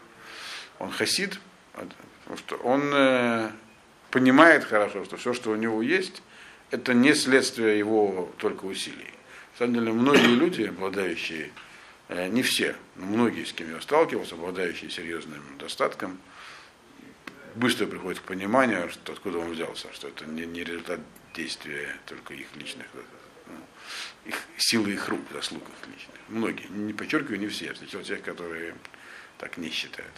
он 0.79 0.91
хасид, 0.91 1.39
потому 1.71 2.37
что 2.37 2.55
он 2.57 2.91
э, 2.93 3.51
понимает 4.09 4.63
хорошо, 4.65 5.05
что 5.05 5.17
все, 5.17 5.33
что 5.33 5.51
у 5.51 5.55
него 5.55 5.83
есть, 5.83 6.23
это 6.71 6.95
не 6.95 7.13
следствие 7.13 7.77
его 7.77 8.33
только 8.39 8.65
усилий. 8.65 9.13
На 9.53 9.59
самом 9.59 9.75
деле, 9.75 9.91
многие 9.93 10.35
люди, 10.35 10.63
обладающие 10.63 11.51
Э, 12.09 12.27
не 12.27 12.41
все, 12.41 12.75
но 12.95 13.05
многие, 13.05 13.43
с 13.43 13.51
кем 13.51 13.69
я 13.73 13.81
сталкивался, 13.81 14.35
обладающие 14.35 14.89
серьезным 14.89 15.41
достатком, 15.59 16.17
быстро 17.57 17.87
приходят 17.87 18.19
к 18.19 18.23
пониманию, 18.23 18.89
что, 18.89 19.13
откуда 19.13 19.39
он 19.39 19.51
взялся, 19.51 19.91
что 19.93 20.07
это 20.07 20.25
не, 20.25 20.45
не 20.45 20.63
результат 20.63 20.99
действия 21.33 21.95
только 22.05 22.33
их 22.33 22.47
личных, 22.55 22.85
э, 22.93 23.01
ну, 23.47 23.59
их, 24.25 24.41
силы 24.57 24.91
их 24.91 25.07
рук, 25.09 25.21
заслуг 25.33 25.63
их 25.63 25.87
личных. 25.87 26.15
Многие, 26.27 26.67
не 26.67 26.93
подчеркиваю, 26.93 27.39
не 27.39 27.47
все, 27.47 27.65
я 27.65 27.73
встречал 27.73 28.01
тех, 28.01 28.21
которые 28.21 28.75
так 29.37 29.57
не 29.57 29.69
считают. 29.69 30.13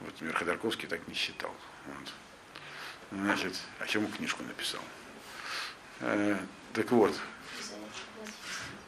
Вот 0.00 0.12
например, 0.12 0.36
Ходорковский 0.36 0.88
так 0.88 1.06
не 1.08 1.14
считал. 1.14 1.54
Вот. 1.86 2.12
Значит, 3.12 3.54
о 3.80 3.86
чем 3.86 4.10
книжку 4.10 4.42
написал. 4.44 4.82
Э, 6.00 6.38
так 6.72 6.90
вот, 6.92 7.14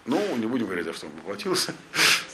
ну, 0.05 0.37
не 0.37 0.47
будем 0.47 0.67
говорить, 0.67 0.85
за 0.85 0.93
что 0.93 1.07
он 1.07 1.13
поплатился. 1.13 1.75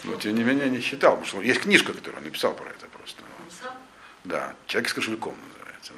Но 0.05 0.17
тем 0.17 0.35
не 0.37 0.45
менее 0.45 0.71
не 0.71 0.81
считал, 0.81 1.13
потому 1.13 1.27
что 1.27 1.43
есть 1.43 1.61
книжка, 1.61 1.93
которую 1.93 2.19
он 2.19 2.25
написал 2.25 2.55
про 2.55 2.71
это 2.71 2.87
просто. 2.87 3.23
Да, 4.25 4.55
человек 4.67 4.91
с 4.91 4.95
кошельком 4.95 5.35
называется. 5.49 5.93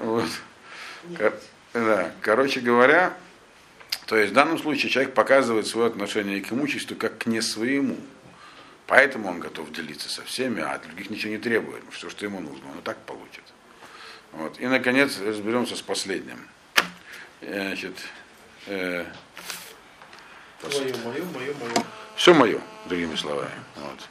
Вот. 0.00 0.28
Да, 1.72 2.12
короче 2.20 2.60
говоря, 2.60 3.16
то 4.06 4.16
есть 4.16 4.32
в 4.32 4.34
данном 4.34 4.58
случае 4.58 4.90
человек 4.90 5.14
показывает 5.14 5.66
свое 5.66 5.88
отношение 5.88 6.40
к 6.40 6.52
имуществу 6.52 6.96
как 6.96 7.18
к 7.18 7.26
не 7.26 7.40
своему. 7.40 7.96
Поэтому 8.86 9.28
он 9.28 9.40
готов 9.40 9.72
делиться 9.72 10.08
со 10.10 10.22
всеми, 10.22 10.60
а 10.60 10.72
от 10.72 10.82
других 10.82 11.08
ничего 11.08 11.32
не 11.32 11.38
требует. 11.38 11.82
Все, 11.90 12.10
что 12.10 12.26
ему 12.26 12.40
нужно, 12.40 12.70
он 12.70 12.78
и 12.78 12.82
так 12.82 12.98
получит. 13.06 13.44
Вот. 14.32 14.60
И, 14.60 14.66
наконец, 14.66 15.18
разберемся 15.18 15.76
с 15.76 15.82
последним. 15.82 16.46
Значит, 17.40 17.96
э, 18.66 19.06
Мое, 20.62 20.94
мое, 21.04 21.24
мое, 21.24 21.54
мое. 21.54 21.84
Все 22.14 22.32
мое, 22.34 22.60
другими 22.86 23.16
словами. 23.16 23.50
Вот. 23.76 24.08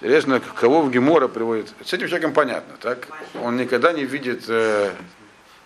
Интересно, 0.00 0.40
кого 0.40 0.82
в 0.82 0.90
Гемора 0.90 1.26
приводит. 1.26 1.72
С 1.82 1.92
этим 1.94 2.08
человеком 2.08 2.34
понятно, 2.34 2.76
так? 2.80 3.08
Он 3.42 3.56
никогда 3.56 3.92
не 3.92 4.04
видит 4.04 4.44
э, 4.46 4.92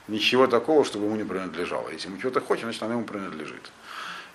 ничего 0.07 0.47
такого, 0.47 0.85
чтобы 0.85 1.07
ему 1.07 1.17
не 1.17 1.25
принадлежало. 1.25 1.89
Если 1.91 2.09
ему 2.09 2.19
чего-то 2.19 2.41
хочет, 2.41 2.65
значит 2.65 2.83
оно 2.85 2.93
ему 2.93 3.05
принадлежит. 3.05 3.73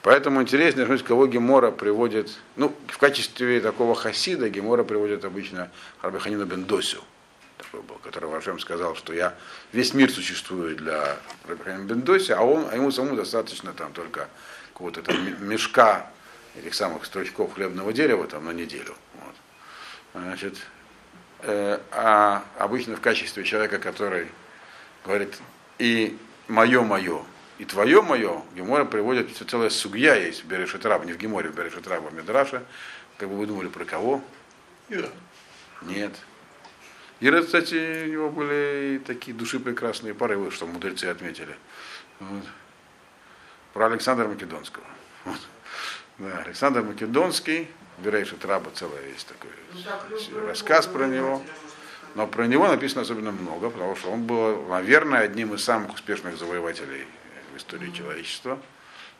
Поэтому 0.02 0.42
интересно, 0.42 0.86
кого 1.00 1.28
Гемора 1.28 1.72
приводит, 1.72 2.30
ну, 2.58 2.76
в 2.88 2.98
качестве 2.98 3.62
такого 3.62 3.96
хасида 3.96 4.50
Гемора 4.50 4.84
приводит 4.84 5.24
обычно 5.24 5.72
Рабиханина 6.02 6.44
Бендосю, 6.44 7.02
такой 7.58 7.82
был, 7.82 7.96
который 8.04 8.30
Вашем 8.30 8.60
сказал, 8.60 8.96
что 8.96 9.14
я, 9.14 9.34
весь 9.72 9.94
мир 9.94 10.12
существует 10.12 10.78
для 10.78 11.18
Рабиханина 11.48 11.86
Бендоси, 11.86 12.34
а, 12.34 12.42
он, 12.42 12.68
а 12.70 12.76
ему 12.76 12.92
самому 12.92 13.16
достаточно 13.16 13.72
там 13.72 13.94
только 13.94 14.28
какого-то 14.74 15.02
там 15.02 15.48
мешка 15.48 16.12
этих 16.56 16.76
самых 16.76 17.06
стручков 17.06 17.54
хлебного 17.54 17.94
дерева 17.94 18.28
там 18.28 18.46
на 18.46 18.52
неделю. 18.52 18.94
Значит, 20.16 20.58
э, 21.42 21.80
а 21.92 22.44
обычно 22.58 22.96
в 22.96 23.02
качестве 23.02 23.44
человека, 23.44 23.78
который 23.80 24.30
говорит 25.04 25.38
и 25.78 26.18
мое 26.48 26.82
мое, 26.82 27.24
и 27.58 27.66
твое 27.66 28.02
мое, 28.02 28.42
Гемора 28.56 28.86
приводит 28.86 29.36
целая 29.50 29.70
сугья 29.70 30.16
есть 30.16 30.44
в 30.44 30.48
Берешетраб, 30.48 31.06
не 31.06 31.14
в 31.14 31.18
Геморе, 31.18 31.50
в 31.50 31.56
Берешетрабе, 31.56 32.08
а 32.08 32.10
в 32.10 32.14
Медраше. 32.14 32.64
Как 33.18 33.30
бы 33.30 33.38
вы 33.38 33.46
думали, 33.46 33.68
про 33.68 33.86
кого? 33.86 34.22
Ира. 34.90 35.10
Нет. 35.84 36.14
Ира, 37.20 37.42
кстати, 37.42 38.06
у 38.06 38.12
него 38.12 38.30
были 38.30 39.02
такие 39.06 39.36
души 39.36 39.60
прекрасные 39.60 40.14
порывы, 40.14 40.52
что 40.52 40.66
мудрецы 40.66 41.06
отметили. 41.06 41.56
Вот 42.20 42.44
про 43.76 43.88
Александра 43.88 44.26
Македонского. 44.26 44.86
Вот. 45.26 45.40
Да, 46.18 46.40
Александр 46.46 46.82
Македонский, 46.82 47.68
Берейши 47.98 48.36
Траба 48.36 48.72
целый 48.72 49.12
есть 49.12 49.28
такой 49.28 49.50
ну, 50.32 50.48
рассказ 50.48 50.88
про 50.88 51.08
него. 51.08 51.42
Но 52.16 52.28
про 52.28 52.48
него 52.48 52.68
написано 52.68 53.02
особенно 53.02 53.32
много, 53.32 53.70
потому 53.70 53.96
что 53.96 54.10
он 54.10 54.24
был, 54.24 54.64
наверное, 54.68 55.20
одним 55.20 55.54
из 55.54 55.64
самых 55.64 55.96
успешных 55.96 56.38
завоевателей 56.38 57.06
в 57.54 57.58
истории 57.58 57.92
человечества 57.92 58.58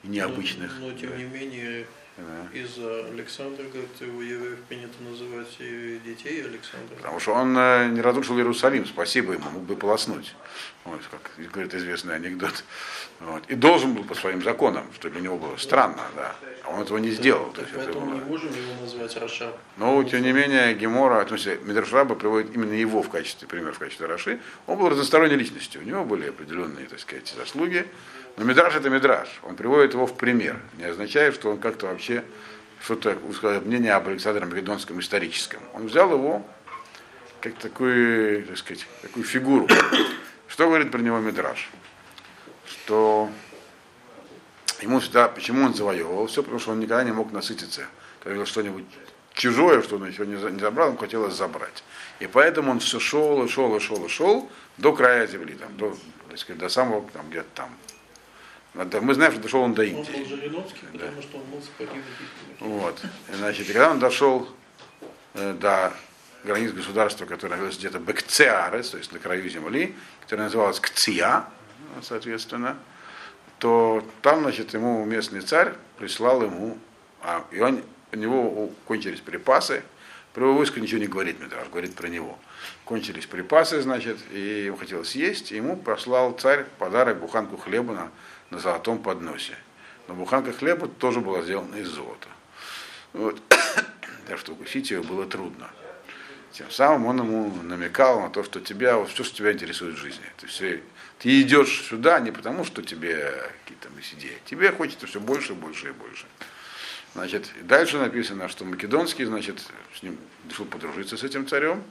и 0.04 0.08
необычных. 0.08 0.72
Но, 0.80 0.88
но 0.90 0.98
тем 0.98 1.10
да. 1.12 1.18
не 1.18 1.24
менее, 1.26 1.86
Да. 2.18 2.58
из-за 2.58 3.06
Александра, 3.08 3.64
как 3.66 4.08
у 4.08 4.22
евреев 4.22 4.60
принято 4.70 5.02
называть 5.04 5.58
детей 5.58 6.44
Александра. 6.46 6.96
Потому 6.98 7.20
что 7.20 7.34
он 7.34 7.58
э, 7.58 7.90
не 7.90 8.02
разрушил 8.02 8.38
Иерусалим, 8.38 8.86
спасибо 8.86 9.34
ему, 9.34 9.50
мог 9.50 9.64
бы 9.64 9.76
полоснуть. 9.76 10.34
Вот, 10.86 11.02
как 11.10 11.32
говорит 11.52 11.74
известный 11.74 12.16
анекдот. 12.16 12.64
Вот. 13.20 13.44
И 13.50 13.56
должен 13.56 13.94
был 13.96 14.04
по 14.04 14.14
своим 14.16 14.44
законам, 14.44 14.86
что 14.94 15.10
для 15.10 15.20
него 15.22 15.38
было 15.38 15.58
странно, 15.58 16.04
да. 16.16 16.36
А 16.64 16.70
он 16.70 16.82
этого 16.82 16.98
не 17.00 17.10
сделал. 17.12 17.52
То 17.52 17.62
Так 17.62 17.64
есть 17.64 17.74
это 17.76 17.84
поэтому 17.86 18.06
было- 18.06 18.16
не 18.16 18.26
можем 18.30 18.50
его 18.50 18.82
назвать 18.82 19.16
Раша. 19.18 19.52
Но, 19.78 20.04
тем 20.04 20.22
не 20.24 20.32
менее, 20.32 20.74
Гемора, 20.74 21.26
в 21.26 21.28
смысле, 21.28 21.60
Мидрашраба 21.64 22.16
приводит 22.16 22.54
именно 22.56 22.74
его 22.74 23.02
в 23.02 23.10
качестве, 23.10 23.48
пример 23.48 23.74
в 23.74 23.80
качестве 23.80 24.06
Раши. 24.08 24.40
Он 24.68 24.78
был 24.78 24.90
разносторонней 24.90 25.36
личностью, 25.38 25.82
у 25.82 25.84
него 25.84 26.06
были 26.06 26.30
определенные, 26.30 26.86
так 26.88 27.00
сказать, 27.00 27.34
заслуги. 27.38 27.86
Но 28.38 28.44
Мидраш 28.44 28.76
это 28.76 28.90
Мидраш, 28.90 29.30
он 29.44 29.56
приводит 29.56 29.94
его 29.94 30.06
в 30.06 30.18
пример. 30.18 30.60
Не 30.78 30.86
означает, 30.86 31.36
что 31.36 31.52
он 31.52 31.58
как-то 31.58 31.88
вообще 31.88 32.24
что-то 32.84 33.12
высказывает 33.12 33.66
мнение 33.66 33.94
об 33.94 34.08
Александре 34.08 34.46
Македонском 34.46 35.00
историческом. 35.00 35.62
Он 35.74 35.88
взял 35.88 36.12
его 36.12 36.46
как 37.40 37.56
такую, 37.56 38.46
так 38.46 38.58
сказать, 38.58 38.86
такую 39.02 39.24
фигуру. 39.24 39.68
Что 40.48 40.68
говорит 40.68 40.92
про 40.92 41.00
него 41.00 41.20
Мидраш? 41.20 41.70
Что 42.68 43.30
ему 44.82 45.00
всегда, 45.00 45.28
почему 45.30 45.66
он 45.66 45.74
завоевывал 45.74 46.28
все, 46.28 46.44
потому 46.44 46.60
что 46.60 46.72
он 46.72 46.80
никогда 46.80 47.04
не 47.04 47.12
мог 47.12 47.32
насытиться. 47.32 47.88
Когда 48.20 48.34
видел 48.34 48.46
что-нибудь 48.46 48.86
чужое, 49.34 49.82
что 49.82 49.96
он 49.96 50.08
еще 50.08 50.26
не 50.26 50.60
забрал, 50.60 50.90
ему 50.90 50.98
хотелось 50.98 51.36
забрать. 51.36 51.84
И 52.20 52.28
поэтому 52.28 52.72
он 52.72 52.80
все 52.80 53.00
шел 53.00 53.44
и 53.44 53.48
шел 53.48 53.76
и 53.76 53.80
шел 53.80 54.04
и 54.06 54.10
шел 54.10 54.50
до 54.78 54.94
края 54.94 55.28
земли, 55.28 55.54
там, 55.54 55.76
до, 55.78 55.96
так 56.30 56.40
сказать, 56.40 56.60
до 56.60 56.70
самого, 56.70 57.08
там, 57.12 57.30
где-то 57.30 57.48
там. 57.54 57.70
Мы 58.76 59.14
знаем, 59.14 59.32
что 59.32 59.42
дошел 59.42 59.62
он 59.62 59.74
до 59.74 59.84
Он 59.84 59.90
был 59.90 60.00
Индии. 60.00 60.26
Жириновский, 60.26 60.86
потому 60.92 61.22
что 61.22 61.38
он 61.38 61.44
мог 61.50 61.64
погибнуть. 61.78 62.04
Вот. 62.60 63.02
И, 63.32 63.36
Значит, 63.36 63.70
и 63.70 63.74
когда 63.74 63.92
он 63.92 64.00
дошел 64.00 64.50
э, 65.34 65.54
до 65.54 65.94
границ 66.44 66.74
государства, 66.74 67.26
которое 67.26 67.52
находилось 67.52 67.78
где-то 67.78 68.00
Бекцеарес, 68.00 68.90
то 68.90 68.98
есть 68.98 69.14
на 69.14 69.20
краю 69.20 69.50
земли, 69.50 69.96
которое 70.22 70.44
называлось 70.44 70.80
Кция, 70.82 71.46
соответственно, 72.02 72.78
то 73.60 74.04
там, 74.22 74.42
значит, 74.42 74.74
ему 74.74 75.06
местный 75.06 75.42
царь 75.42 75.74
прислал 75.98 76.44
ему, 76.44 76.78
а, 77.22 77.46
и 77.52 77.60
он, 77.62 77.82
у 78.12 78.18
него 78.18 78.72
кончились 78.86 79.22
припасы, 79.22 79.84
про 80.36 80.48
его 80.48 80.56
войско 80.56 80.82
ничего 80.82 81.00
не 81.00 81.08
говорит, 81.08 81.40
Мидраш, 81.40 81.70
говорит 81.70 81.96
про 81.96 82.10
него. 82.10 82.38
Кончились 82.84 83.26
припасы, 83.26 83.82
значит, 83.82 84.18
и 84.32 84.66
ему 84.66 84.76
хотелось 84.76 85.16
есть, 85.16 85.54
и 85.54 85.56
ему 85.56 85.78
послал 85.78 86.34
царь 86.34 86.66
подарок 86.78 87.22
буханку 87.22 87.56
хлеба 87.56 87.94
на, 87.94 88.12
на 88.50 88.60
золотом 88.60 89.00
подносе. 89.00 89.58
Но 90.10 90.14
буханка 90.14 90.52
хлеба 90.52 90.90
тоже 90.90 91.22
была 91.22 91.42
сделана 91.42 91.76
из 91.76 91.88
золота. 91.88 92.28
Вот. 93.14 93.42
Так 94.28 94.40
что 94.40 94.54
укусить 94.54 94.90
ее 94.90 95.04
было 95.04 95.28
трудно. 95.28 95.70
Тем 96.52 96.72
самым 96.72 97.06
он 97.06 97.20
ему 97.20 97.62
намекал 97.62 98.22
на 98.22 98.32
то, 98.32 98.44
что 98.44 98.60
тебя, 98.60 98.98
вот 98.98 99.10
все, 99.10 99.24
что 99.24 99.38
тебя 99.38 99.54
интересует 99.54 99.96
в 99.96 100.00
жизни. 100.00 100.26
Ты, 100.38 100.48
все, 100.48 100.82
ты 101.20 101.42
идешь 101.42 101.84
сюда 101.88 102.20
не 102.20 102.32
потому, 102.32 102.66
что 102.66 102.82
тебе 102.82 103.52
какие-то 103.64 103.88
идеи. 104.18 104.40
Тебе 104.46 104.72
хочется 104.72 105.06
все 105.06 105.20
больше, 105.20 105.54
больше 105.54 105.90
и 105.90 105.92
больше. 105.92 106.26
Значит, 107.16 107.50
и 107.58 107.64
дальше 107.64 107.98
написано, 107.98 108.50
что 108.50 108.66
Македонский, 108.66 109.24
значит, 109.24 109.66
с 109.98 110.04
ним 110.04 110.18
решил 110.50 110.66
подружиться 110.66 111.16
с 111.16 111.24
этим 111.24 111.48
царем. 111.48 111.82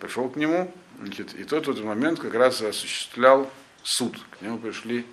пришел 0.00 0.28
к 0.28 0.34
нему, 0.34 0.74
значит, 1.00 1.32
и 1.34 1.44
тот 1.44 1.68
в 1.68 1.70
этот 1.70 1.84
момент 1.84 2.18
как 2.18 2.34
раз 2.34 2.60
осуществлял 2.60 3.48
суд. 3.84 4.18
К 4.36 4.42
нему 4.42 4.58
пришли 4.58 5.06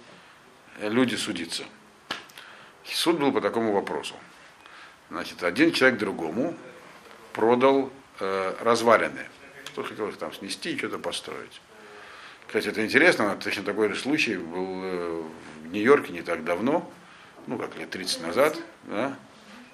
э, 0.79 0.89
люди 0.89 1.13
судиться. 1.13 1.63
Суд 2.85 3.19
был 3.19 3.31
по 3.31 3.39
такому 3.39 3.71
вопросу. 3.71 4.15
Значит, 5.11 5.43
один 5.43 5.71
человек 5.71 5.99
другому 5.99 6.57
продал 7.31 7.91
э, 8.19 8.55
развалины. 8.61 9.27
Кто 9.67 9.83
хотел 9.83 10.09
их 10.09 10.17
там 10.17 10.33
снести 10.33 10.73
и 10.73 10.77
что-то 10.77 10.97
построить. 10.97 11.61
Кстати, 12.47 12.69
это 12.69 12.83
интересно, 12.83 13.37
точно 13.43 13.61
такой 13.61 13.89
же 13.89 13.95
случай 13.95 14.37
был 14.37 14.81
э, 14.83 15.23
в 15.65 15.67
Нью-Йорке 15.67 16.13
не 16.13 16.23
так 16.23 16.43
давно, 16.43 16.91
ну, 17.45 17.59
как 17.59 17.77
лет 17.77 17.91
30 17.91 18.21
назад, 18.21 18.57
да, 18.85 19.15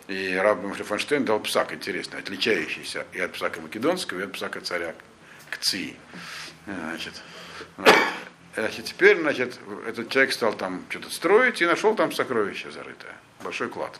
и 0.07 0.35
раб 0.35 0.59
Фонштейн 0.75 1.25
дал 1.25 1.39
псак 1.39 1.73
интересный, 1.73 2.19
отличающийся 2.19 3.05
и 3.13 3.19
от 3.19 3.33
псака 3.33 3.61
македонского, 3.61 4.19
и 4.19 4.23
от 4.23 4.33
псака 4.33 4.61
царя 4.61 4.93
Кции. 5.49 5.95
Значит, 6.65 7.13
значит, 8.55 8.85
теперь, 8.85 9.19
значит, 9.19 9.59
этот 9.87 10.09
человек 10.09 10.33
стал 10.33 10.53
там 10.53 10.85
что-то 10.89 11.09
строить 11.09 11.61
и 11.61 11.65
нашел 11.65 11.95
там 11.95 12.11
сокровище 12.11 12.71
зарытое, 12.71 13.15
большой 13.43 13.69
клад. 13.69 13.99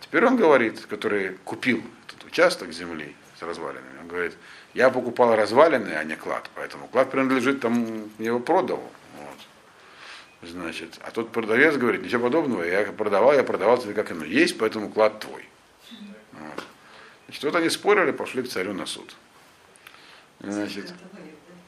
Теперь 0.00 0.24
он 0.24 0.36
говорит, 0.36 0.86
который 0.86 1.38
купил 1.44 1.82
этот 2.06 2.24
участок 2.24 2.72
земли 2.72 3.14
с 3.38 3.42
развалинами, 3.42 4.00
он 4.00 4.08
говорит, 4.08 4.34
я 4.74 4.90
покупал 4.90 5.34
развалины, 5.34 5.90
а 5.90 6.04
не 6.04 6.16
клад, 6.16 6.48
поэтому 6.54 6.86
клад 6.88 7.10
принадлежит 7.10 7.60
тому, 7.60 8.08
я 8.18 8.26
его 8.26 8.40
продал. 8.40 8.82
Значит, 10.50 10.98
а 11.02 11.10
тот 11.10 11.32
продавец 11.32 11.76
говорит, 11.76 12.02
ничего 12.02 12.24
подобного, 12.24 12.62
я 12.62 12.84
продавал, 12.92 13.32
я 13.32 13.42
продавал 13.42 13.78
тебе 13.78 13.94
как 13.94 14.10
оно 14.10 14.24
есть, 14.24 14.58
поэтому 14.58 14.90
клад 14.90 15.20
твой. 15.20 15.48
Вот. 16.32 16.64
Значит, 17.26 17.44
вот 17.44 17.56
они 17.56 17.70
спорили, 17.70 18.12
пошли 18.12 18.42
к 18.42 18.48
царю 18.48 18.72
на 18.72 18.86
суд. 18.86 19.16
Значит, 20.40 20.92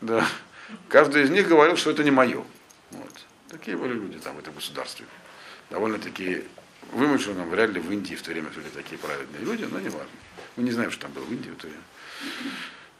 да. 0.00 0.26
Каждый 0.88 1.24
из 1.24 1.30
них 1.30 1.48
говорил, 1.48 1.76
что 1.76 1.90
это 1.90 2.04
не 2.04 2.10
мое. 2.10 2.44
Вот. 2.90 3.12
Такие 3.48 3.76
были 3.76 3.94
люди 3.94 4.18
там 4.18 4.36
в 4.36 4.38
этом 4.38 4.54
государстве. 4.54 5.06
Довольно-таки 5.70 6.44
вымышленном, 6.92 7.48
вряд 7.50 7.70
ли 7.70 7.80
в 7.80 7.90
Индии 7.90 8.14
в 8.14 8.22
то 8.22 8.30
время 8.30 8.50
были 8.50 8.68
такие 8.68 8.98
праведные 8.98 9.42
люди, 9.42 9.64
но 9.64 9.80
не 9.80 9.88
важно. 9.88 10.08
Мы 10.56 10.64
не 10.64 10.70
знаем, 10.70 10.90
что 10.90 11.02
там 11.02 11.12
было 11.12 11.24
в 11.24 11.32
Индии 11.32 11.50
в 11.50 11.56
то 11.56 11.66
время. 11.66 11.82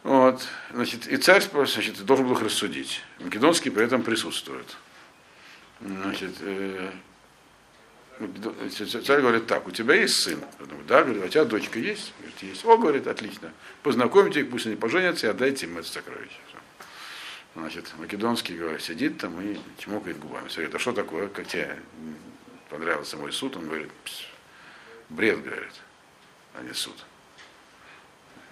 Вот. 0.02 0.48
Значит, 0.72 1.06
и 1.06 1.16
царь 1.18 1.42
значит, 1.42 2.04
должен 2.04 2.26
был 2.26 2.34
их 2.34 2.42
рассудить. 2.42 3.02
Македонский 3.20 3.70
при 3.70 3.84
этом 3.84 4.02
присутствует. 4.02 4.76
Значит, 5.80 6.34
э, 6.40 6.90
царь 9.04 9.20
говорит 9.20 9.46
так, 9.46 9.66
у 9.68 9.70
тебя 9.70 9.94
есть 9.94 10.22
сын? 10.22 10.40
думаю, 10.58 10.84
да, 10.86 11.02
говорит, 11.04 11.24
у 11.24 11.28
тебя 11.28 11.44
дочка 11.44 11.78
есть? 11.78 12.12
Говорит, 12.18 12.42
есть. 12.42 12.64
О, 12.64 12.76
говорит, 12.76 13.06
отлично. 13.06 13.52
Познакомьте 13.82 14.40
их, 14.40 14.50
пусть 14.50 14.66
они 14.66 14.76
поженятся 14.76 15.28
и 15.28 15.30
отдайте 15.30 15.66
им 15.66 15.78
это 15.78 15.88
сокровище. 15.88 16.40
Значит, 17.54 17.92
Македонский 17.98 18.56
говорит, 18.56 18.82
сидит 18.82 19.18
там 19.18 19.40
и 19.40 19.58
чмокает 19.78 20.18
губами. 20.18 20.48
Говорит, 20.48 20.74
а 20.74 20.78
что 20.78 20.92
такое, 20.92 21.28
как 21.28 21.46
тебе 21.46 21.78
понравился 22.70 23.16
мой 23.16 23.32
суд? 23.32 23.56
Он 23.56 23.66
говорит, 23.66 23.88
бред, 25.08 25.42
говорит, 25.42 25.72
а 26.54 26.62
не 26.62 26.72
суд. 26.72 26.94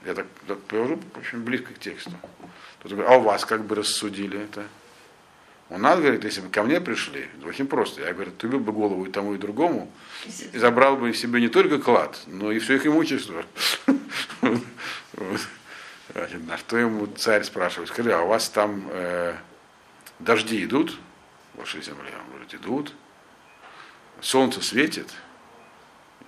Я 0.05 0.15
так, 0.15 0.27
так 0.47 0.61
привожу 0.63 1.01
очень 1.17 1.39
близко 1.39 1.75
к 1.75 1.79
тексту. 1.79 2.13
Тут 2.83 2.93
говорит, 2.93 3.11
а 3.11 3.17
у 3.17 3.23
вас 3.23 3.45
как 3.45 3.65
бы 3.65 3.75
рассудили 3.75 4.41
это? 4.41 4.67
У 5.69 5.79
нас, 5.79 5.99
говорит, 5.99 6.23
если 6.23 6.43
бы 6.43 6.49
ко 6.49 6.63
мне 6.63 6.81
пришли, 6.81 7.29
очень 7.45 7.67
просто. 7.67 8.03
Я, 8.03 8.13
говорю, 8.13 8.31
ты 8.31 8.47
бы 8.47 8.73
голову 8.73 9.05
и 9.05 9.11
тому, 9.11 9.35
и 9.35 9.39
другому, 9.39 9.91
и 10.53 10.59
забрал 10.59 10.97
бы 10.97 11.13
себе 11.13 11.41
не 11.41 11.49
только 11.49 11.79
клад, 11.79 12.21
но 12.27 12.53
и 12.53 12.61
все 12.61 12.77
их 12.77 12.87
имущество. 12.87 13.45
На 16.13 16.57
что 16.57 16.79
ему 16.79 17.07
царь 17.09 17.43
спрашивает, 17.43 17.89
скажи, 17.89 18.13
а 18.13 18.23
у 18.23 18.29
вас 18.29 18.49
там 18.49 18.87
э, 18.91 19.37
дожди 20.21 20.65
идут 20.65 20.97
в 21.55 21.59
вашей 21.59 21.83
земле? 21.83 22.13
Он 22.21 22.31
говорит, 22.31 22.55
идут. 22.55 22.95
Солнце 24.21 24.63
светит? 24.63 25.13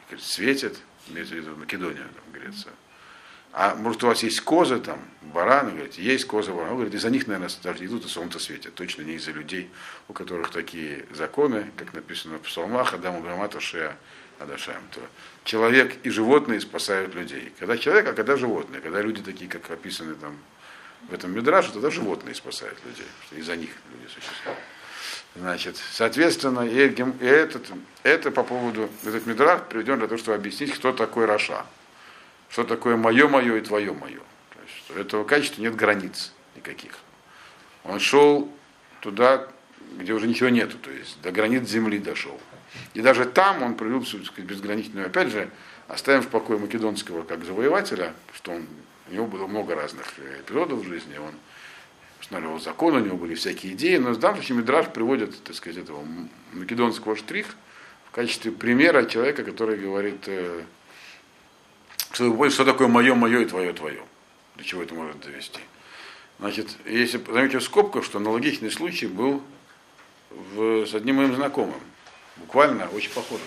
Говорит, 0.08 0.26
светит, 0.26 0.80
имеется 1.08 1.34
в 1.34 1.38
виду 1.38 1.56
Македония, 1.56 2.06
Греция. 2.32 2.72
А 3.52 3.74
может, 3.74 4.04
у 4.04 4.08
вас 4.08 4.22
есть 4.22 4.40
козы 4.40 4.78
там, 4.78 5.00
бараны, 5.22 5.72
говорите, 5.72 6.02
есть 6.02 6.26
козы, 6.26 6.52
бараны. 6.52 6.70
Он 6.70 6.76
говорит, 6.76 6.94
из-за 6.94 7.10
них, 7.10 7.26
наверное, 7.26 7.50
даже 7.62 7.84
идут 7.84 8.04
и 8.04 8.08
солнце 8.08 8.38
светит. 8.38 8.74
Точно 8.74 9.02
не 9.02 9.14
из-за 9.14 9.32
людей, 9.32 9.70
у 10.08 10.12
которых 10.12 10.50
такие 10.50 11.06
законы, 11.12 11.70
как 11.76 11.92
написано 11.94 12.38
в 12.38 12.42
псалмах, 12.42 12.94
Адаму 12.94 13.20
Грамата 13.20 13.60
Шея 13.60 13.96
Адашаем. 14.38 14.82
То 14.94 15.00
человек 15.44 15.96
и 16.04 16.10
животные 16.10 16.60
спасают 16.60 17.14
людей. 17.14 17.52
Когда 17.58 17.76
человек, 17.76 18.08
а 18.08 18.12
когда 18.12 18.36
животные. 18.36 18.80
Когда 18.80 19.00
люди 19.02 19.22
такие, 19.22 19.50
как 19.50 19.70
описаны 19.70 20.14
там 20.14 20.36
в 21.08 21.14
этом 21.14 21.32
Мидраше, 21.32 21.72
тогда 21.72 21.90
животные 21.90 22.34
спасают 22.34 22.78
людей. 22.84 23.06
Что 23.26 23.36
из-за 23.36 23.56
них 23.56 23.70
люди 23.92 24.12
существуют. 24.12 24.58
Значит, 25.34 25.76
соответственно, 25.92 26.60
и, 26.60 26.76
этот, 26.76 27.66
это 28.02 28.30
по 28.30 28.42
поводу, 28.42 28.88
этот 29.04 29.26
Мидраш 29.26 29.62
приведен 29.68 29.98
для 29.98 30.08
того, 30.08 30.18
чтобы 30.18 30.36
объяснить, 30.36 30.74
кто 30.74 30.92
такой 30.92 31.26
Раша 31.26 31.64
что 32.48 32.64
такое 32.64 32.96
мое, 32.96 33.28
мое 33.28 33.56
и 33.56 33.60
твое, 33.60 33.92
мое. 33.92 34.18
То 34.18 34.60
есть, 34.66 34.90
у 34.90 34.94
этого 34.94 35.24
качества 35.24 35.62
нет 35.62 35.76
границ 35.76 36.32
никаких. 36.56 36.98
Он 37.84 38.00
шел 38.00 38.50
туда, 39.00 39.48
где 39.96 40.12
уже 40.12 40.26
ничего 40.26 40.48
нету, 40.48 40.76
то 40.78 40.90
есть 40.90 41.20
до 41.22 41.30
границ 41.30 41.68
земли 41.68 41.98
дошел. 41.98 42.38
И 42.94 43.00
даже 43.00 43.24
там 43.24 43.62
он 43.62 43.74
проявил 43.74 44.04
сказать, 44.04 44.38
безграничную, 44.38 45.06
опять 45.06 45.28
же, 45.28 45.50
оставим 45.88 46.22
в 46.22 46.28
покое 46.28 46.58
Македонского 46.58 47.22
как 47.22 47.44
завоевателя, 47.44 48.14
что 48.34 48.52
он, 48.52 48.66
у 49.10 49.14
него 49.14 49.26
было 49.26 49.46
много 49.46 49.74
разных 49.74 50.06
эпизодов 50.18 50.80
в 50.80 50.88
жизни, 50.88 51.16
он 51.16 51.32
устанавливал 52.20 52.60
закон, 52.60 52.96
у 52.96 53.00
него 53.00 53.16
были 53.16 53.34
всякие 53.34 53.72
идеи, 53.72 53.96
но 53.96 54.12
в 54.12 54.18
данном 54.18 54.36
случае 54.36 54.58
Мидраж 54.58 54.88
приводит, 54.88 55.42
так 55.44 55.56
сказать, 55.56 55.78
этого 55.78 56.04
македонского 56.52 57.16
штрих 57.16 57.46
в 58.06 58.10
качестве 58.10 58.52
примера 58.52 59.04
человека, 59.04 59.44
который 59.44 59.78
говорит, 59.78 60.24
э, 60.26 60.62
что, 62.12 62.50
что 62.50 62.64
такое 62.64 62.88
мое, 62.88 63.14
мое 63.14 63.40
и 63.40 63.44
твое, 63.44 63.72
твое. 63.72 64.02
До 64.56 64.64
чего 64.64 64.82
это 64.82 64.94
может 64.94 65.20
довести. 65.20 65.60
Значит, 66.38 66.68
если 66.84 67.18
заметьте 67.18 67.58
в 67.58 67.64
скобках, 67.64 68.04
что 68.04 68.18
аналогичный 68.18 68.70
случай 68.70 69.06
был 69.06 69.42
в, 70.30 70.86
с 70.86 70.94
одним 70.94 71.16
моим 71.16 71.34
знакомым. 71.34 71.80
Буквально 72.36 72.88
очень 72.88 73.10
похожий. 73.10 73.44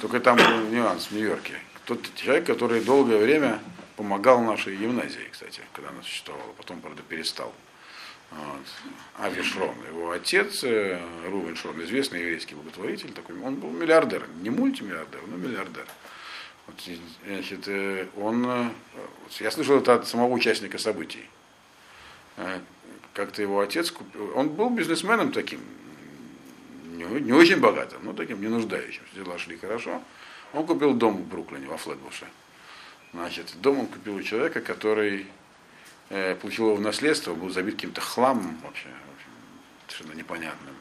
Только 0.00 0.20
там 0.20 0.36
был 0.36 0.68
нюанс 0.70 1.06
в 1.06 1.12
Нью-Йорке. 1.12 1.54
Тот 1.84 2.00
человек, 2.14 2.46
который 2.46 2.80
долгое 2.80 3.18
время 3.18 3.60
помогал 3.96 4.40
нашей 4.40 4.76
гимназии, 4.76 5.28
кстати, 5.30 5.60
когда 5.72 5.90
она 5.90 6.02
существовала, 6.02 6.52
потом, 6.56 6.80
правда, 6.80 7.02
перестал. 7.02 7.52
Вот. 8.30 9.24
Ави 9.24 9.42
Шрон, 9.42 9.74
его 9.88 10.10
отец, 10.10 10.64
э, 10.64 10.98
Рувен 11.26 11.54
Шрон, 11.54 11.82
известный 11.82 12.20
еврейский 12.20 12.54
благотворитель, 12.54 13.12
такой, 13.12 13.38
он 13.40 13.56
был 13.56 13.70
миллиардер, 13.70 14.26
не 14.40 14.48
мультимиллиардер, 14.48 15.20
но 15.26 15.36
миллиардер. 15.36 15.86
Значит, 17.26 17.68
э, 17.68 18.06
он, 18.16 18.46
э, 18.46 18.70
я 19.40 19.50
слышал 19.50 19.78
это 19.78 19.94
от 19.94 20.08
самого 20.08 20.32
участника 20.32 20.78
событий. 20.78 21.28
Э, 22.36 22.60
как-то 23.12 23.42
его 23.42 23.60
отец 23.60 23.90
купил, 23.90 24.32
он 24.36 24.48
был 24.48 24.70
бизнесменом 24.70 25.32
таким, 25.32 25.60
не, 26.92 27.04
не 27.04 27.32
очень 27.32 27.60
богатым, 27.60 28.04
но 28.04 28.12
таким 28.12 28.40
не 28.40 28.48
нуждающимся, 28.48 29.14
дела 29.14 29.38
шли 29.38 29.56
хорошо. 29.56 30.02
Он 30.52 30.66
купил 30.66 30.94
дом 30.94 31.16
в 31.16 31.26
Бруклине, 31.26 31.66
во 31.66 31.76
Флетбуше. 31.76 32.26
Значит, 33.12 33.54
дом 33.60 33.80
он 33.80 33.86
купил 33.86 34.16
у 34.16 34.22
человека, 34.22 34.60
который 34.60 35.26
э, 36.08 36.34
получил 36.36 36.66
его 36.66 36.76
в 36.76 36.80
наследство, 36.80 37.34
был 37.34 37.50
забит 37.50 37.74
каким-то 37.74 38.00
хламом 38.00 38.58
вообще, 38.62 38.88
совершенно 39.88 40.16
непонятным. 40.16 40.74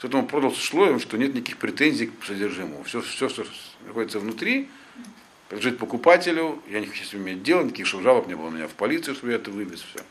Поэтому 0.00 0.22
он 0.22 0.28
продал 0.28 0.52
с 0.52 0.58
условием, 0.58 1.00
что 1.00 1.16
нет 1.16 1.34
никаких 1.34 1.56
претензий 1.56 2.06
к 2.06 2.24
содержимому. 2.24 2.84
Все, 2.84 3.00
все, 3.00 3.28
что 3.28 3.44
находится 3.86 4.20
внутри, 4.20 4.68
принадлежит 5.48 5.78
покупателю, 5.78 6.62
я 6.68 6.80
не 6.80 6.86
хочу 6.86 7.04
с 7.04 7.12
ним 7.12 7.22
иметь 7.22 7.42
дело, 7.42 7.62
никаких 7.62 7.86
чтобы 7.86 8.02
жалоб 8.04 8.26
не 8.28 8.34
было 8.34 8.46
у 8.46 8.50
меня 8.50 8.68
в 8.68 8.72
полицию, 8.72 9.14
чтобы 9.14 9.32
я 9.32 9.38
это 9.38 9.50
вывез, 9.50 9.80
все. 9.80 10.04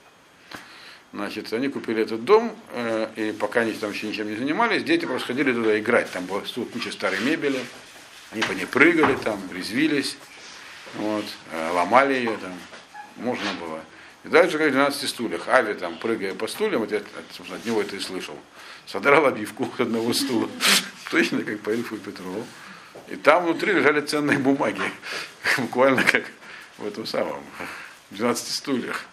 Значит, 1.14 1.52
они 1.54 1.70
купили 1.70 2.04
этот 2.04 2.26
дом, 2.26 2.56
э, 2.72 3.08
и 3.16 3.32
пока 3.32 3.62
они 3.62 3.72
там 3.74 3.92
еще 3.92 4.08
ничем 4.08 4.30
не 4.30 4.36
занимались, 4.36 4.84
дети 4.84 5.06
просто 5.06 5.28
ходили 5.28 5.54
туда 5.54 5.80
играть. 5.80 6.12
Там 6.12 6.26
была 6.26 6.42
куча 6.74 6.92
старой 6.92 7.20
мебели, 7.22 7.60
они 8.32 8.42
по 8.42 8.52
ней 8.52 8.66
прыгали 8.66 9.16
там, 9.24 9.40
резвились, 9.54 10.18
вот, 10.96 11.26
э, 11.54 11.72
ломали 11.72 12.14
ее 12.14 12.38
там, 12.38 12.54
можно 13.16 13.50
было. 13.60 13.80
И 14.26 14.30
дальше 14.30 14.58
в 14.58 14.60
12 14.60 15.10
стульях. 15.10 15.48
Ави 15.48 15.74
там, 15.76 15.98
прыгая 15.98 16.34
по 16.34 16.48
стульям, 16.48 16.82
вот 16.82 16.92
я, 16.92 17.02
собственно, 17.32 17.60
от 17.60 17.66
него 17.66 17.82
это 17.82 17.96
и 17.96 18.00
слышал, 18.00 18.38
содрал 18.86 19.26
обивку 19.26 19.70
одного 19.78 20.14
стула. 20.14 20.50
Точно 21.12 21.44
как 21.44 21.62
по 21.62 21.70
Ильфу 21.70 21.98
Петрову. 21.98 22.46
И 23.10 23.16
там 23.16 23.46
внутри 23.46 23.74
лежали 23.74 24.02
ценные 24.02 24.38
бумаги, 24.38 24.82
буквально 25.58 26.04
как 26.04 26.26
в 26.78 26.86
этом 26.86 27.06
самом, 27.06 27.42
в 28.12 28.16
12 28.16 28.54
стульях. 28.54 29.06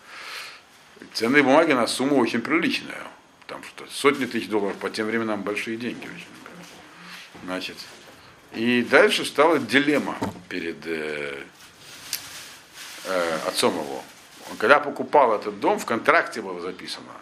Ценные 1.13 1.43
бумаги 1.43 1.73
на 1.73 1.87
сумму 1.87 2.17
очень 2.19 2.41
приличная. 2.41 3.03
Там 3.47 3.63
что 3.63 3.87
сотни 3.91 4.27
тысяч 4.27 4.49
долларов 4.49 4.77
по 4.79 4.91
тем 4.91 5.07
временам 5.07 5.43
большие 5.43 5.77
деньги 5.77 6.07
очень. 6.07 6.27
Значит, 7.45 7.77
и 8.55 8.83
дальше 8.83 9.25
стала 9.25 9.59
дилемма 9.59 10.17
перед 10.49 10.87
э, 10.87 11.43
э, 13.05 13.39
отцом 13.47 13.75
его. 13.75 14.03
Он 14.51 14.57
когда 14.57 14.81
покупал 14.81 15.35
этот 15.35 15.61
дом, 15.61 15.79
в 15.79 15.85
контракте 15.85 16.41
было 16.41 16.61
записано, 16.61 17.13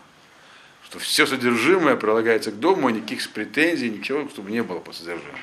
что 0.85 0.99
все 0.99 1.27
содержимое 1.27 1.97
прилагается 1.97 2.53
к 2.53 2.61
дому, 2.61 2.91
никаких 2.91 3.29
претензий, 3.31 3.91
ничего, 3.91 4.29
чтобы 4.29 4.51
не 4.51 4.63
было 4.63 4.79
по 4.79 4.93
содержимому. 4.93 5.39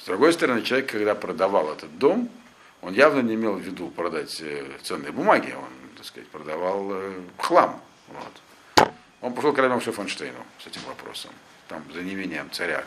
С 0.00 0.06
другой 0.06 0.32
стороны, 0.32 0.62
человек, 0.62 0.90
когда 0.90 1.14
продавал 1.14 1.72
этот 1.72 1.98
дом, 1.98 2.30
он 2.80 2.94
явно 2.94 3.20
не 3.20 3.34
имел 3.34 3.56
в 3.56 3.60
виду 3.60 3.88
продать 3.88 4.40
э, 4.40 4.64
ценные 4.82 5.12
бумаги, 5.12 5.52
он, 5.52 5.68
так 5.96 6.06
сказать, 6.06 6.28
продавал 6.30 6.88
э, 6.92 7.20
хлам. 7.36 7.82
Вот. 8.08 8.88
Он 9.20 9.34
пошел 9.34 9.52
к 9.52 9.58
Равину 9.58 9.78
Шефанштейну 9.80 10.38
с 10.58 10.66
этим 10.66 10.80
вопросом, 10.86 11.30
там, 11.68 11.84
за 11.92 12.00
неимением 12.00 12.50
царя 12.50 12.84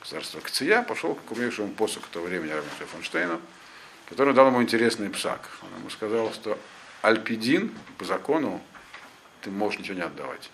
государства 0.00 0.40
Кция, 0.40 0.82
пошел 0.82 1.14
к 1.14 1.30
умевшему 1.30 1.68
посоху 1.68 2.06
того 2.10 2.26
времени 2.26 2.50
Равину 2.50 2.72
Шефанштейну, 2.80 3.40
который 4.08 4.34
дал 4.34 4.48
ему 4.48 4.60
интересный 4.60 5.08
псак. 5.08 5.48
Он 5.62 5.78
ему 5.78 5.90
сказал, 5.90 6.32
что 6.32 6.58
альпидин 7.02 7.72
по 7.96 8.04
закону 8.04 8.60
ты 9.42 9.52
можешь 9.52 9.78
ничего 9.78 9.94
не 9.94 10.02
отдавать. 10.02 10.50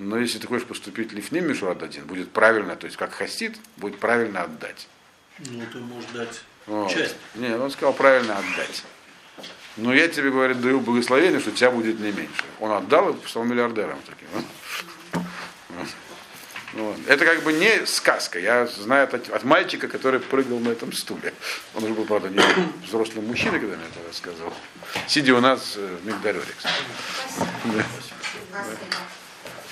Но 0.00 0.18
если 0.18 0.38
ты 0.38 0.46
хочешь 0.46 0.66
поступить 0.66 1.12
лифним 1.12 1.46
мишур 1.46 1.68
отдадин, 1.68 2.06
будет 2.06 2.30
правильно, 2.30 2.74
то 2.74 2.86
есть 2.86 2.96
как 2.96 3.12
хасид, 3.12 3.58
будет 3.76 3.98
правильно 3.98 4.42
отдать. 4.44 4.88
Ну, 5.40 5.62
ты 5.70 5.78
можешь 5.78 6.08
дать 6.14 6.40
Вот. 6.66 6.90
часть. 6.90 7.16
Не, 7.34 7.54
он 7.54 7.70
сказал 7.70 7.92
правильно 7.92 8.38
отдать. 8.38 8.82
Но 9.76 9.92
я 9.92 10.08
тебе, 10.08 10.30
говорит, 10.30 10.62
даю 10.62 10.80
благословение, 10.80 11.38
что 11.38 11.50
у 11.50 11.52
тебя 11.52 11.70
будет 11.70 12.00
не 12.00 12.12
меньше. 12.12 12.44
Он 12.60 12.72
отдал 12.72 13.10
и 13.10 13.28
стал 13.28 13.44
миллиардером 13.44 13.98
таким. 14.06 14.28
Вот. 16.72 16.96
Это 17.06 17.26
как 17.26 17.42
бы 17.42 17.52
не 17.52 17.84
сказка. 17.84 18.38
Я 18.38 18.68
знаю 18.68 19.04
от, 19.04 19.28
от 19.28 19.44
мальчика, 19.44 19.86
который 19.86 20.20
прыгал 20.20 20.60
на 20.60 20.70
этом 20.70 20.94
стуле. 20.94 21.34
Он 21.74 21.84
уже 21.84 21.92
был, 21.92 22.06
правда, 22.06 22.30
не 22.30 22.40
взрослым 22.86 23.26
мужчиной, 23.26 23.60
когда 23.60 23.76
мне 23.76 23.84
это 23.84 24.08
рассказывал. 24.08 24.54
Сидя 25.08 25.34
у 25.34 25.40
нас 25.40 25.74
э, 25.76 25.96
в 26.02 26.06
Мигдарере, 26.06 26.42
кстати. 26.56 26.74
Спасибо. 27.64 29.19